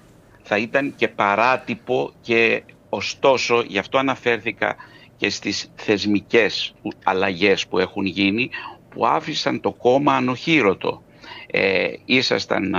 θα 0.43 0.57
ήταν 0.57 0.93
και 0.97 1.09
παράτυπο 1.09 2.13
και 2.21 2.63
ωστόσο, 2.89 3.65
γι' 3.67 3.79
αυτό 3.79 3.99
αναφέρθηκα 3.99 4.77
και 5.17 5.31
στις 5.31 5.71
θεσμικές 5.75 6.75
αλλαγές 7.05 7.67
που 7.67 7.79
έχουν 7.79 8.07
γίνει, 8.07 8.51
που 8.89 9.07
άφησαν 9.07 9.61
το 9.61 9.73
κόμμα 9.73 10.15
ανοχήρωτο. 10.15 11.03
Ε, 11.51 11.89
ήσασταν 12.05 12.77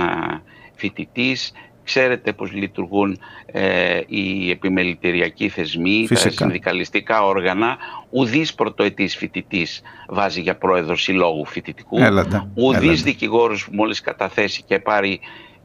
φοιτητής, 0.74 1.52
Ξέρετε 1.84 2.32
πώς 2.32 2.52
λειτουργούν 2.52 3.18
ε, 3.46 4.00
οι 4.06 4.50
επιμελητηριακοί 4.50 5.48
θεσμοί, 5.48 6.04
Φυσικά. 6.08 6.28
τα 6.28 6.36
συνδικαλιστικά 6.36 7.24
όργανα. 7.24 7.76
Ουδής 8.10 8.54
πρωτοετής 8.54 9.16
φοιτητής 9.16 9.82
βάζει 10.08 10.40
για 10.40 10.56
πρόεδρο 10.56 10.96
συλλόγου 10.96 11.46
φοιτητικού. 11.46 11.98
Έλατε, 11.98 12.46
Ουδής 12.54 13.02
δικηγόρος 13.02 13.64
που 13.64 13.74
μόλις 13.74 14.00
καταθέσει 14.00 14.62
και 14.62 14.78
πάρει 14.78 15.20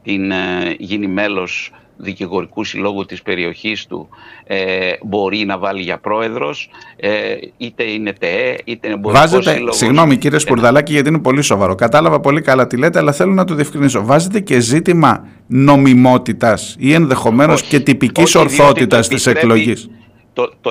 την, 0.08 0.30
ε, 0.30 0.74
γίνει 0.78 1.06
μέλος 1.06 1.72
δικηγορικού 1.96 2.64
συλλόγου 2.64 3.04
της 3.04 3.22
περιοχής 3.22 3.86
του 3.86 4.08
ε, 4.44 4.92
μπορεί 5.02 5.44
να 5.44 5.58
βάλει 5.58 5.82
για 5.82 5.98
πρόεδρος 5.98 6.70
ε, 6.96 7.10
είτε 7.56 7.82
είναι 7.82 8.12
ΤΕΕ 8.12 8.56
είτε 8.64 8.88
είναι 8.88 9.00
Βάζετε, 9.02 9.52
σύλλογος. 9.52 9.76
Συγγνώμη 9.76 10.16
κύριε 10.16 10.38
Σπουρδαλάκη 10.38 10.92
γιατί 10.92 11.08
είναι 11.08 11.18
πολύ 11.18 11.42
σοβαρό. 11.42 11.74
Κατάλαβα 11.74 12.20
πολύ 12.20 12.40
καλά 12.40 12.66
τι 12.66 12.76
λέτε 12.76 12.98
αλλά 12.98 13.12
θέλω 13.12 13.32
να 13.32 13.44
το 13.44 13.54
διευκρινίσω. 13.54 14.04
Βάζετε 14.04 14.40
και 14.40 14.60
ζήτημα 14.60 15.28
νομιμότητας 15.46 16.76
ή 16.78 16.92
ενδεχομένως 16.92 17.62
και 17.62 17.80
τυπικής 17.80 18.34
όχι, 18.34 18.38
ορθότητας 18.38 19.08
της 19.08 19.26
εκλογής. 19.26 19.90
Το, 20.32 20.52
το, 20.60 20.70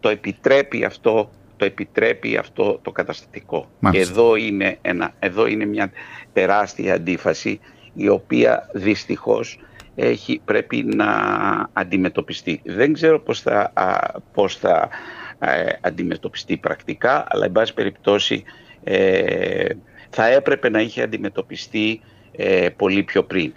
το 0.00 0.08
επιτρέπει 0.08 0.84
αυτό 0.84 1.30
το 1.56 1.64
επιτρέπει 1.64 2.36
αυτό 2.36 2.78
το 2.82 2.90
καταστατικό. 2.90 3.68
Και 3.90 3.98
εδώ 3.98 4.36
είναι, 4.36 4.78
ένα, 4.80 5.12
εδώ 5.18 5.46
είναι 5.46 5.64
μια 5.64 5.90
τεράστια 6.32 6.94
αντίφαση 6.94 7.60
η 7.98 8.08
οποία 8.08 8.68
δυστυχώς 8.72 9.58
έχει, 9.94 10.40
πρέπει 10.44 10.84
να 10.94 11.06
αντιμετωπιστεί. 11.72 12.60
Δεν 12.64 12.92
ξέρω 12.92 13.20
πώς 13.20 13.40
θα, 13.40 13.72
πώς 14.32 14.56
θα 14.56 14.88
ε, 15.38 15.72
αντιμετωπιστεί 15.80 16.56
πρακτικά, 16.56 17.26
αλλά 17.28 17.44
εν 17.44 17.52
πάση 17.52 17.74
περιπτώσει 17.74 18.44
ε, 18.84 19.66
θα 20.10 20.26
έπρεπε 20.26 20.70
να 20.70 20.80
είχε 20.80 21.02
αντιμετωπιστεί 21.02 22.00
ε, 22.36 22.68
πολύ 22.76 23.02
πιο 23.02 23.22
πριν. 23.22 23.52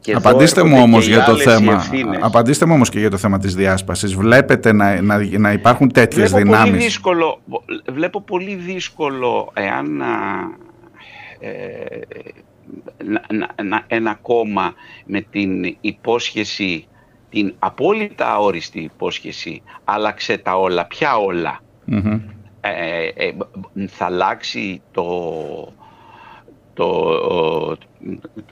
Και 0.00 0.12
απαντήστε 0.12 0.64
μου 0.64 0.82
όμως 0.82 1.06
για 1.06 1.24
το 1.24 1.36
θέμα. 1.36 1.84
Απαντήστε 2.20 2.66
μου 2.66 2.74
όμως 2.74 2.88
και 2.88 2.98
για 2.98 3.10
το 3.10 3.16
θέμα 3.16 3.38
της 3.38 3.54
διάσπασης. 3.54 4.14
Βλέπετε 4.14 4.72
να, 4.72 5.00
να, 5.00 5.38
να 5.38 5.52
υπάρχουν 5.52 5.92
τέτοιες 5.92 6.30
βλέπω 6.30 6.44
δυνάμεις; 6.44 6.70
Πολύ 6.70 6.82
δύσκολο, 6.82 7.40
βλέπω 7.92 8.20
πολύ 8.20 8.54
δύσκολο 8.54 9.52
εάν 9.54 10.00
ε, 11.40 11.50
ένα 13.86 14.14
κόμμα 14.22 14.74
με 15.06 15.20
την 15.20 15.76
υπόσχεση, 15.80 16.86
την 17.30 17.54
απόλυτα 17.58 18.32
αόριστη 18.32 18.80
υπόσχεση, 18.80 19.62
άλλαξε 19.84 20.38
τα 20.38 20.58
όλα, 20.58 20.86
ποια 20.86 21.16
ε, 22.60 23.08
ε, 23.14 23.32
θα 23.86 24.04
αλλάξει 24.04 24.82
το, 24.90 25.72
το, 26.74 27.76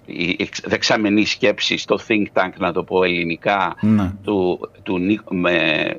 η 0.06 0.48
δεξαμενή 0.64 1.24
σκέψη 1.24 1.76
στο 1.76 1.98
think 2.08 2.24
tank, 2.32 2.52
να 2.58 2.72
το 2.72 2.84
πω 2.84 3.02
ελληνικά, 3.02 3.76
ναι. 3.80 4.12
του, 4.22 4.70
του, 4.82 4.98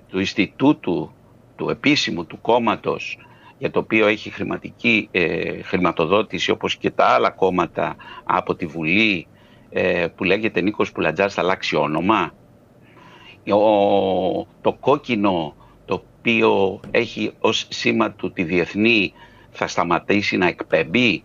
του 0.07 0.19
Ινστιτούτου, 0.19 1.11
του 1.55 1.69
επίσημου, 1.69 2.25
του 2.25 2.41
κόμματος, 2.41 3.17
για 3.59 3.71
το 3.71 3.79
οποίο 3.79 4.07
έχει 4.07 4.29
χρηματική 4.29 5.07
ε, 5.11 5.61
χρηματοδότηση 5.61 6.51
όπως 6.51 6.75
και 6.77 6.89
τα 6.91 7.05
άλλα 7.05 7.29
κόμματα 7.29 7.95
από 8.23 8.55
τη 8.55 8.65
Βουλή 8.65 9.27
ε, 9.69 10.07
που 10.15 10.23
λέγεται 10.23 10.61
Νίκος 10.61 10.91
Πουλατζάς 10.91 11.33
θα 11.33 11.41
αλλάξει 11.41 11.75
όνομα. 11.75 12.33
το 14.61 14.73
κόκκινο 14.79 15.55
το 15.85 16.03
οποίο 16.19 16.79
έχει 16.91 17.31
ως 17.39 17.65
σήμα 17.69 18.11
του 18.11 18.31
τη 18.31 18.43
διεθνή 18.43 19.13
θα 19.49 19.67
σταματήσει 19.67 20.37
να 20.37 20.47
εκπέμπει. 20.47 21.23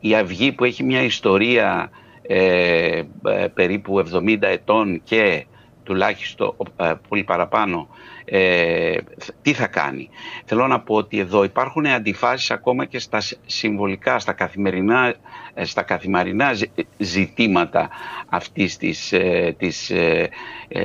Η 0.00 0.14
Αυγή 0.14 0.52
που 0.52 0.64
έχει 0.64 0.82
μια 0.82 1.02
ιστορία 1.02 1.90
ε, 2.22 3.02
ε 3.22 3.48
περίπου 3.54 4.04
70 4.12 4.36
ετών 4.40 5.00
και 5.04 5.46
τουλάχιστον 5.82 6.54
ε, 6.76 6.92
πολύ 7.08 7.24
παραπάνω, 7.24 7.88
ε, 8.24 8.96
τι 9.42 9.52
θα 9.52 9.66
κάνει. 9.66 10.08
Θέλω 10.44 10.66
να 10.66 10.80
πω 10.80 10.94
ότι 10.94 11.18
εδώ 11.18 11.44
υπάρχουν 11.44 11.86
αντιφάσεις 11.86 12.50
ακόμα 12.50 12.84
και 12.84 12.98
στα 12.98 13.18
συμβολικά, 13.46 14.18
στα 14.18 14.32
καθημερινά, 14.32 15.14
ε, 15.54 15.64
στα 15.64 15.82
καθημερινά 15.82 16.50
ζητήματα 16.98 17.88
αυτής 18.28 18.76
της, 18.76 19.14
της, 19.56 19.92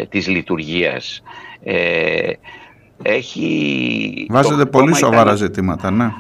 της 0.09 0.27
λειτουργίας. 0.27 1.23
έχει... 3.01 4.25
Βάζετε 4.29 4.65
πολύ 4.65 4.95
σοβαρά 4.95 5.35
ζητήματα, 5.35 5.91
ναι. 5.91 6.11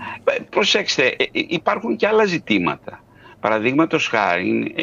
Προσέξτε, 0.49 1.15
υπάρχουν 1.31 1.95
και 1.95 2.07
άλλα 2.07 2.25
ζητήματα. 2.25 3.01
Παραδείγματος 3.39 4.07
χάρη, 4.07 4.73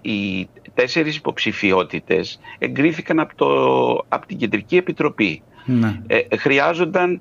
η 0.00 0.48
τέσσερις 0.74 1.16
υποψηφιότητες 1.16 2.40
εγκρίθηκαν 2.58 3.20
από, 3.20 3.34
το, 3.34 3.48
από 4.08 4.26
την 4.26 4.36
Κεντρική 4.36 4.76
Επιτροπή. 4.76 5.42
Ναι. 5.64 6.00
Ε, 6.06 6.36
χρειάζονταν 6.36 7.20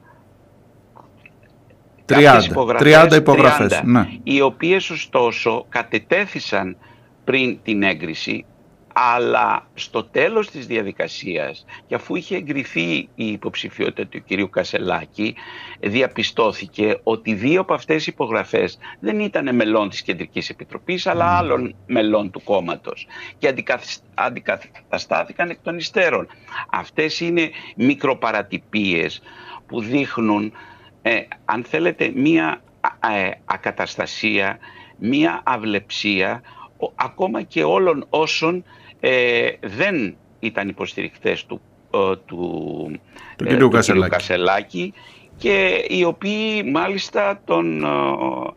30, 2.05 2.39
30 2.79 3.15
υπογραφές. 3.15 3.79
30, 3.79 3.81
ναι. 3.83 4.07
Οι 4.23 4.41
οποίες 4.41 4.89
ωστόσο 4.89 5.65
κατετέθησαν 5.69 6.77
πριν 7.23 7.57
την 7.63 7.83
έγκριση 7.83 8.45
αλλά 8.93 9.67
στο 9.73 10.03
τέλος 10.03 10.49
της 10.49 10.67
διαδικασίας 10.67 11.65
και 11.87 11.95
αφού 11.95 12.15
είχε 12.15 12.35
εγκριθεί 12.35 13.09
η 13.15 13.27
υποψηφιότητα 13.27 14.07
του 14.07 14.23
κυρίου 14.23 14.49
Κασελάκη 14.49 15.35
διαπιστώθηκε 15.79 16.99
ότι 17.03 17.33
δύο 17.33 17.61
από 17.61 17.73
αυτές 17.73 18.07
οι 18.07 18.09
υπογραφές 18.13 18.77
δεν 18.99 19.19
ήταν 19.19 19.55
μελών 19.55 19.89
της 19.89 20.01
Κεντρικής 20.01 20.49
Επιτροπής 20.49 21.07
αλλά 21.07 21.37
άλλων 21.37 21.75
μελών 21.85 22.31
του 22.31 22.43
κόμματος 22.43 23.07
και 23.37 23.53
αντικαταστάθηκαν 24.13 25.49
εκ 25.49 25.57
των 25.63 25.77
υστέρων. 25.77 26.27
Αυτές 26.71 27.19
είναι 27.19 27.49
μικροπαρατυπίες 27.75 29.21
που 29.67 29.81
δείχνουν 29.81 30.53
ε, 31.01 31.19
αν 31.45 31.63
θέλετε 31.63 32.11
μία 32.15 32.61
ε, 33.13 33.29
ακαταστασία, 33.45 34.57
μία 34.97 35.41
αυλεψία 35.45 36.41
ακόμα 36.95 37.41
και 37.41 37.63
όλων 37.63 38.05
όσων 38.09 38.63
ε, 39.05 39.49
δεν 39.61 40.15
ήταν 40.39 40.67
υποστηρικτές 40.67 41.45
του, 41.45 41.61
του, 42.25 42.99
του, 43.35 43.45
ε, 43.45 43.57
του 43.57 43.69
Κασελάκη 44.09 44.93
και 45.37 45.85
οι 45.87 46.03
οποίοι 46.03 46.69
μάλιστα 46.71 47.41
τον 47.45 47.85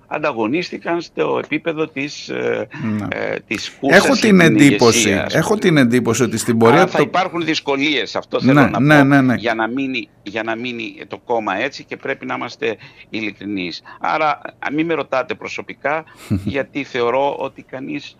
ανταγωνίστηκαν 0.06 1.00
στο 1.00 1.40
επίπεδο 1.44 1.88
της, 1.88 2.28
ε, 2.28 2.68
ναι. 2.82 3.06
ε, 3.11 3.38
της 3.46 3.78
έχω 3.80 4.14
την 4.14 4.40
εντύπωση, 4.40 5.24
Έχω 5.28 5.56
την 5.56 5.76
εντύπωση 5.76 6.22
ότι 6.22 6.38
στην 6.38 6.59
πορεία... 6.59 6.87
θα 6.87 7.00
υπάρχουν 7.00 7.44
δυσκολίες, 7.44 8.16
αυτό 8.16 8.40
θέλω 8.40 8.52
ναι, 8.52 8.66
να 8.66 8.80
ναι, 8.80 8.98
πω, 8.98 9.04
ναι, 9.04 9.20
ναι. 9.20 9.35
Για, 9.35 9.54
να 9.54 9.68
μείνει, 9.68 10.09
για 10.22 10.42
να 10.42 10.56
μείνει 10.56 10.96
το 11.09 11.18
κόμμα 11.18 11.56
έτσι 11.56 11.85
και 11.85 11.96
πρέπει 11.96 12.26
να 12.26 12.35
είμαστε 12.35 12.76
ειλικρινείς. 13.11 13.82
Άρα 14.00 14.40
μην 14.72 14.87
με 14.87 14.94
ρωτάτε 14.94 15.35
προσωπικά 15.35 16.04
γιατί 16.54 16.85
θεωρώ 16.85 17.35
ότι 17.38 17.62
κανείς 17.62 18.16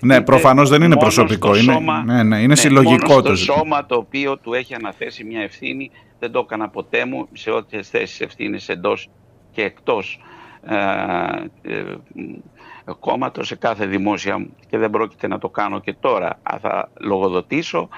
ναι, 0.00 0.20
προφανώς 0.20 0.68
δεν 0.68 0.82
είναι 0.82 0.96
προσωπικό, 0.96 1.54
είναι, 1.54 1.72
σώμα, 1.72 2.04
ναι, 2.04 2.22
ναι, 2.22 2.38
είναι 2.38 2.46
ναι, 2.46 2.56
συλλογικό 2.56 3.12
μόνος 3.12 3.46
το 3.46 3.52
σώμα 3.52 3.86
το 3.86 3.96
οποίο 3.96 4.38
του 4.38 4.54
έχει 4.54 4.74
αναθέσει 4.74 5.24
μια 5.24 5.40
ευθύνη, 5.40 5.90
δεν 6.18 6.30
το 6.30 6.38
έκανα 6.38 6.68
ποτέ 6.68 7.04
μου 7.04 7.28
σε 7.32 7.50
ό,τι 7.50 7.82
θέσεις 7.82 8.20
ευθύνης 8.20 8.68
εντός 8.68 9.08
και 9.52 9.62
εκτός 9.62 10.20
ε, 10.62 10.76
ε, 11.62 11.96
κόμματος 13.00 13.46
σε 13.46 13.56
κάθε 13.56 13.86
δημόσια 13.86 14.38
μου. 14.38 14.56
Και 14.68 14.78
δεν 14.78 14.90
πρόκειται 14.90 15.26
να 15.26 15.38
το 15.38 15.48
κάνω 15.48 15.80
και 15.80 15.94
τώρα. 16.00 16.38
Θα 16.60 16.90
λογοδοτήσω 17.00 17.88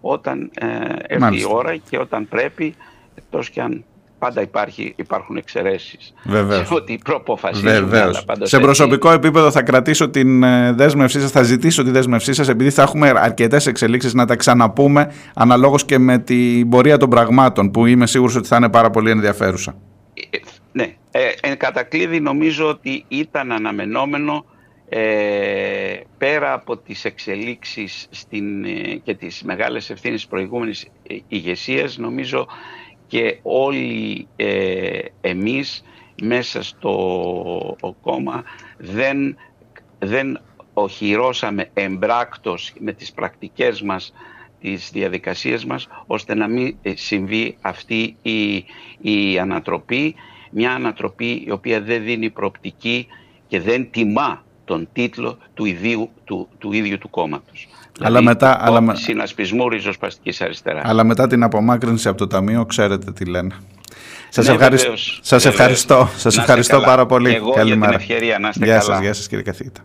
όταν 0.00 0.50
ε, 0.54 0.66
έρθει 1.06 1.40
η 1.40 1.44
ώρα 1.48 1.76
και 1.76 1.98
όταν 1.98 2.28
πρέπει, 2.28 2.74
εκτός 3.14 3.50
και 3.50 3.62
αν 3.62 3.84
πάντα 4.22 4.40
υπάρχει, 4.40 4.92
υπάρχουν 4.96 5.36
εξαιρέσεις. 5.36 6.12
Βεβαίως. 6.24 6.70
Ότι 6.70 7.00
προποφασίζουν. 7.04 7.94
Σε 8.42 8.58
προσωπικό 8.58 9.10
επίπεδο 9.10 9.50
θα 9.50 9.62
κρατήσω 9.62 10.08
την 10.08 10.42
ε, 10.42 10.72
δέσμευσή 10.72 11.20
σας, 11.20 11.30
θα 11.30 11.42
ζητήσω 11.42 11.82
τη 11.84 11.90
δέσμευσή 11.90 12.32
σας, 12.32 12.48
επειδή 12.48 12.70
θα 12.70 12.82
έχουμε 12.82 13.12
αρκετές 13.16 13.66
εξελίξεις 13.66 14.14
να 14.14 14.26
τα 14.26 14.36
ξαναπούμε 14.36 15.12
αναλόγως 15.34 15.84
και 15.84 15.98
με 15.98 16.18
την 16.18 16.68
πορεία 16.68 16.96
των 16.96 17.10
πραγμάτων, 17.10 17.70
που 17.70 17.86
είμαι 17.86 18.06
σίγουρος 18.06 18.36
ότι 18.36 18.48
θα 18.48 18.56
είναι 18.56 18.68
πάρα 18.68 18.90
πολύ 18.90 19.10
ενδιαφέρουσα. 19.10 19.74
Ε, 20.30 20.38
ναι. 20.72 20.94
Ε, 21.10 21.20
εν 21.40 21.56
κατακλείδη 21.56 22.20
νομίζω 22.20 22.68
ότι 22.68 23.04
ήταν 23.08 23.52
αναμενόμενο 23.52 24.44
ε, 24.88 26.00
πέρα 26.18 26.52
από 26.52 26.76
τις 26.76 27.04
εξελίξεις 27.04 28.06
στην, 28.10 28.64
ε, 28.64 28.94
και 29.04 29.14
τις 29.14 29.42
μεγάλες 29.42 29.90
ευθύνες 29.90 30.26
προηγούμενης 30.26 30.86
ηγεσίας 31.28 31.98
νομίζω 31.98 32.46
και 33.12 33.38
όλοι 33.42 34.26
ε, 34.36 34.98
εμείς 35.20 35.84
μέσα 36.22 36.62
στο 36.62 37.76
κόμμα 38.00 38.44
δεν, 38.78 39.36
δεν 39.98 40.40
οχυρώσαμε 40.72 41.70
εμπράκτος 41.74 42.72
με 42.78 42.92
τις 42.92 43.12
πρακτικές 43.12 43.82
μας 43.82 44.12
τις 44.60 44.90
διαδικασίες 44.92 45.64
μας 45.64 45.88
ώστε 46.06 46.34
να 46.34 46.48
μην 46.48 46.76
ε, 46.82 46.96
συμβεί 46.96 47.56
αυτή 47.60 48.16
η, 48.22 48.64
η 49.00 49.38
ανατροπή. 49.38 50.14
Μια 50.50 50.72
ανατροπή 50.72 51.42
η 51.46 51.50
οποία 51.50 51.80
δεν 51.80 52.02
δίνει 52.02 52.30
προοπτική 52.30 53.06
και 53.48 53.60
δεν 53.60 53.90
τιμά 53.90 54.44
τον 54.64 54.88
τίτλο 54.92 55.38
του 55.54 55.64
ίδιου 55.64 56.10
του, 56.24 56.48
του, 56.58 56.72
ίδιου 56.72 56.98
του 56.98 57.10
κόμματος. 57.10 57.68
Αλλά 58.00 58.18
δηλαδή, 58.18 58.24
μετά, 58.24 58.58
αλλά... 58.60 58.94
συνασπισμού 58.94 59.68
ριζοσπαστικής 59.68 60.40
αριστεράς. 60.40 60.82
Αλλά 60.84 61.04
μετά 61.04 61.26
την 61.26 61.42
απομάκρυνση 61.42 62.08
από 62.08 62.18
το 62.18 62.26
Ταμείο 62.26 62.66
ξέρετε 62.66 63.12
τι 63.12 63.24
λένε. 63.24 63.54
Σας, 64.28 64.46
ναι, 64.46 64.52
ευχαριστώ, 64.52 64.92
σας 65.20 65.44
ευχαριστώ, 65.44 66.08
σας 66.16 66.38
ευχαριστώ 66.38 66.80
πάρα 66.80 67.06
πολύ. 67.06 67.34
εγώ 67.34 67.50
Καλημέρα. 67.50 67.90
για 67.90 67.98
την 67.98 68.14
ευκαιρία 68.14 68.38
να 68.38 68.48
είστε 68.48 68.64
γεια 68.64 68.78
καλά. 68.78 68.94
Σας, 68.94 69.00
γεια 69.00 69.12
σας 69.12 69.28
κύριε 69.28 69.44
καθηγητά. 69.44 69.80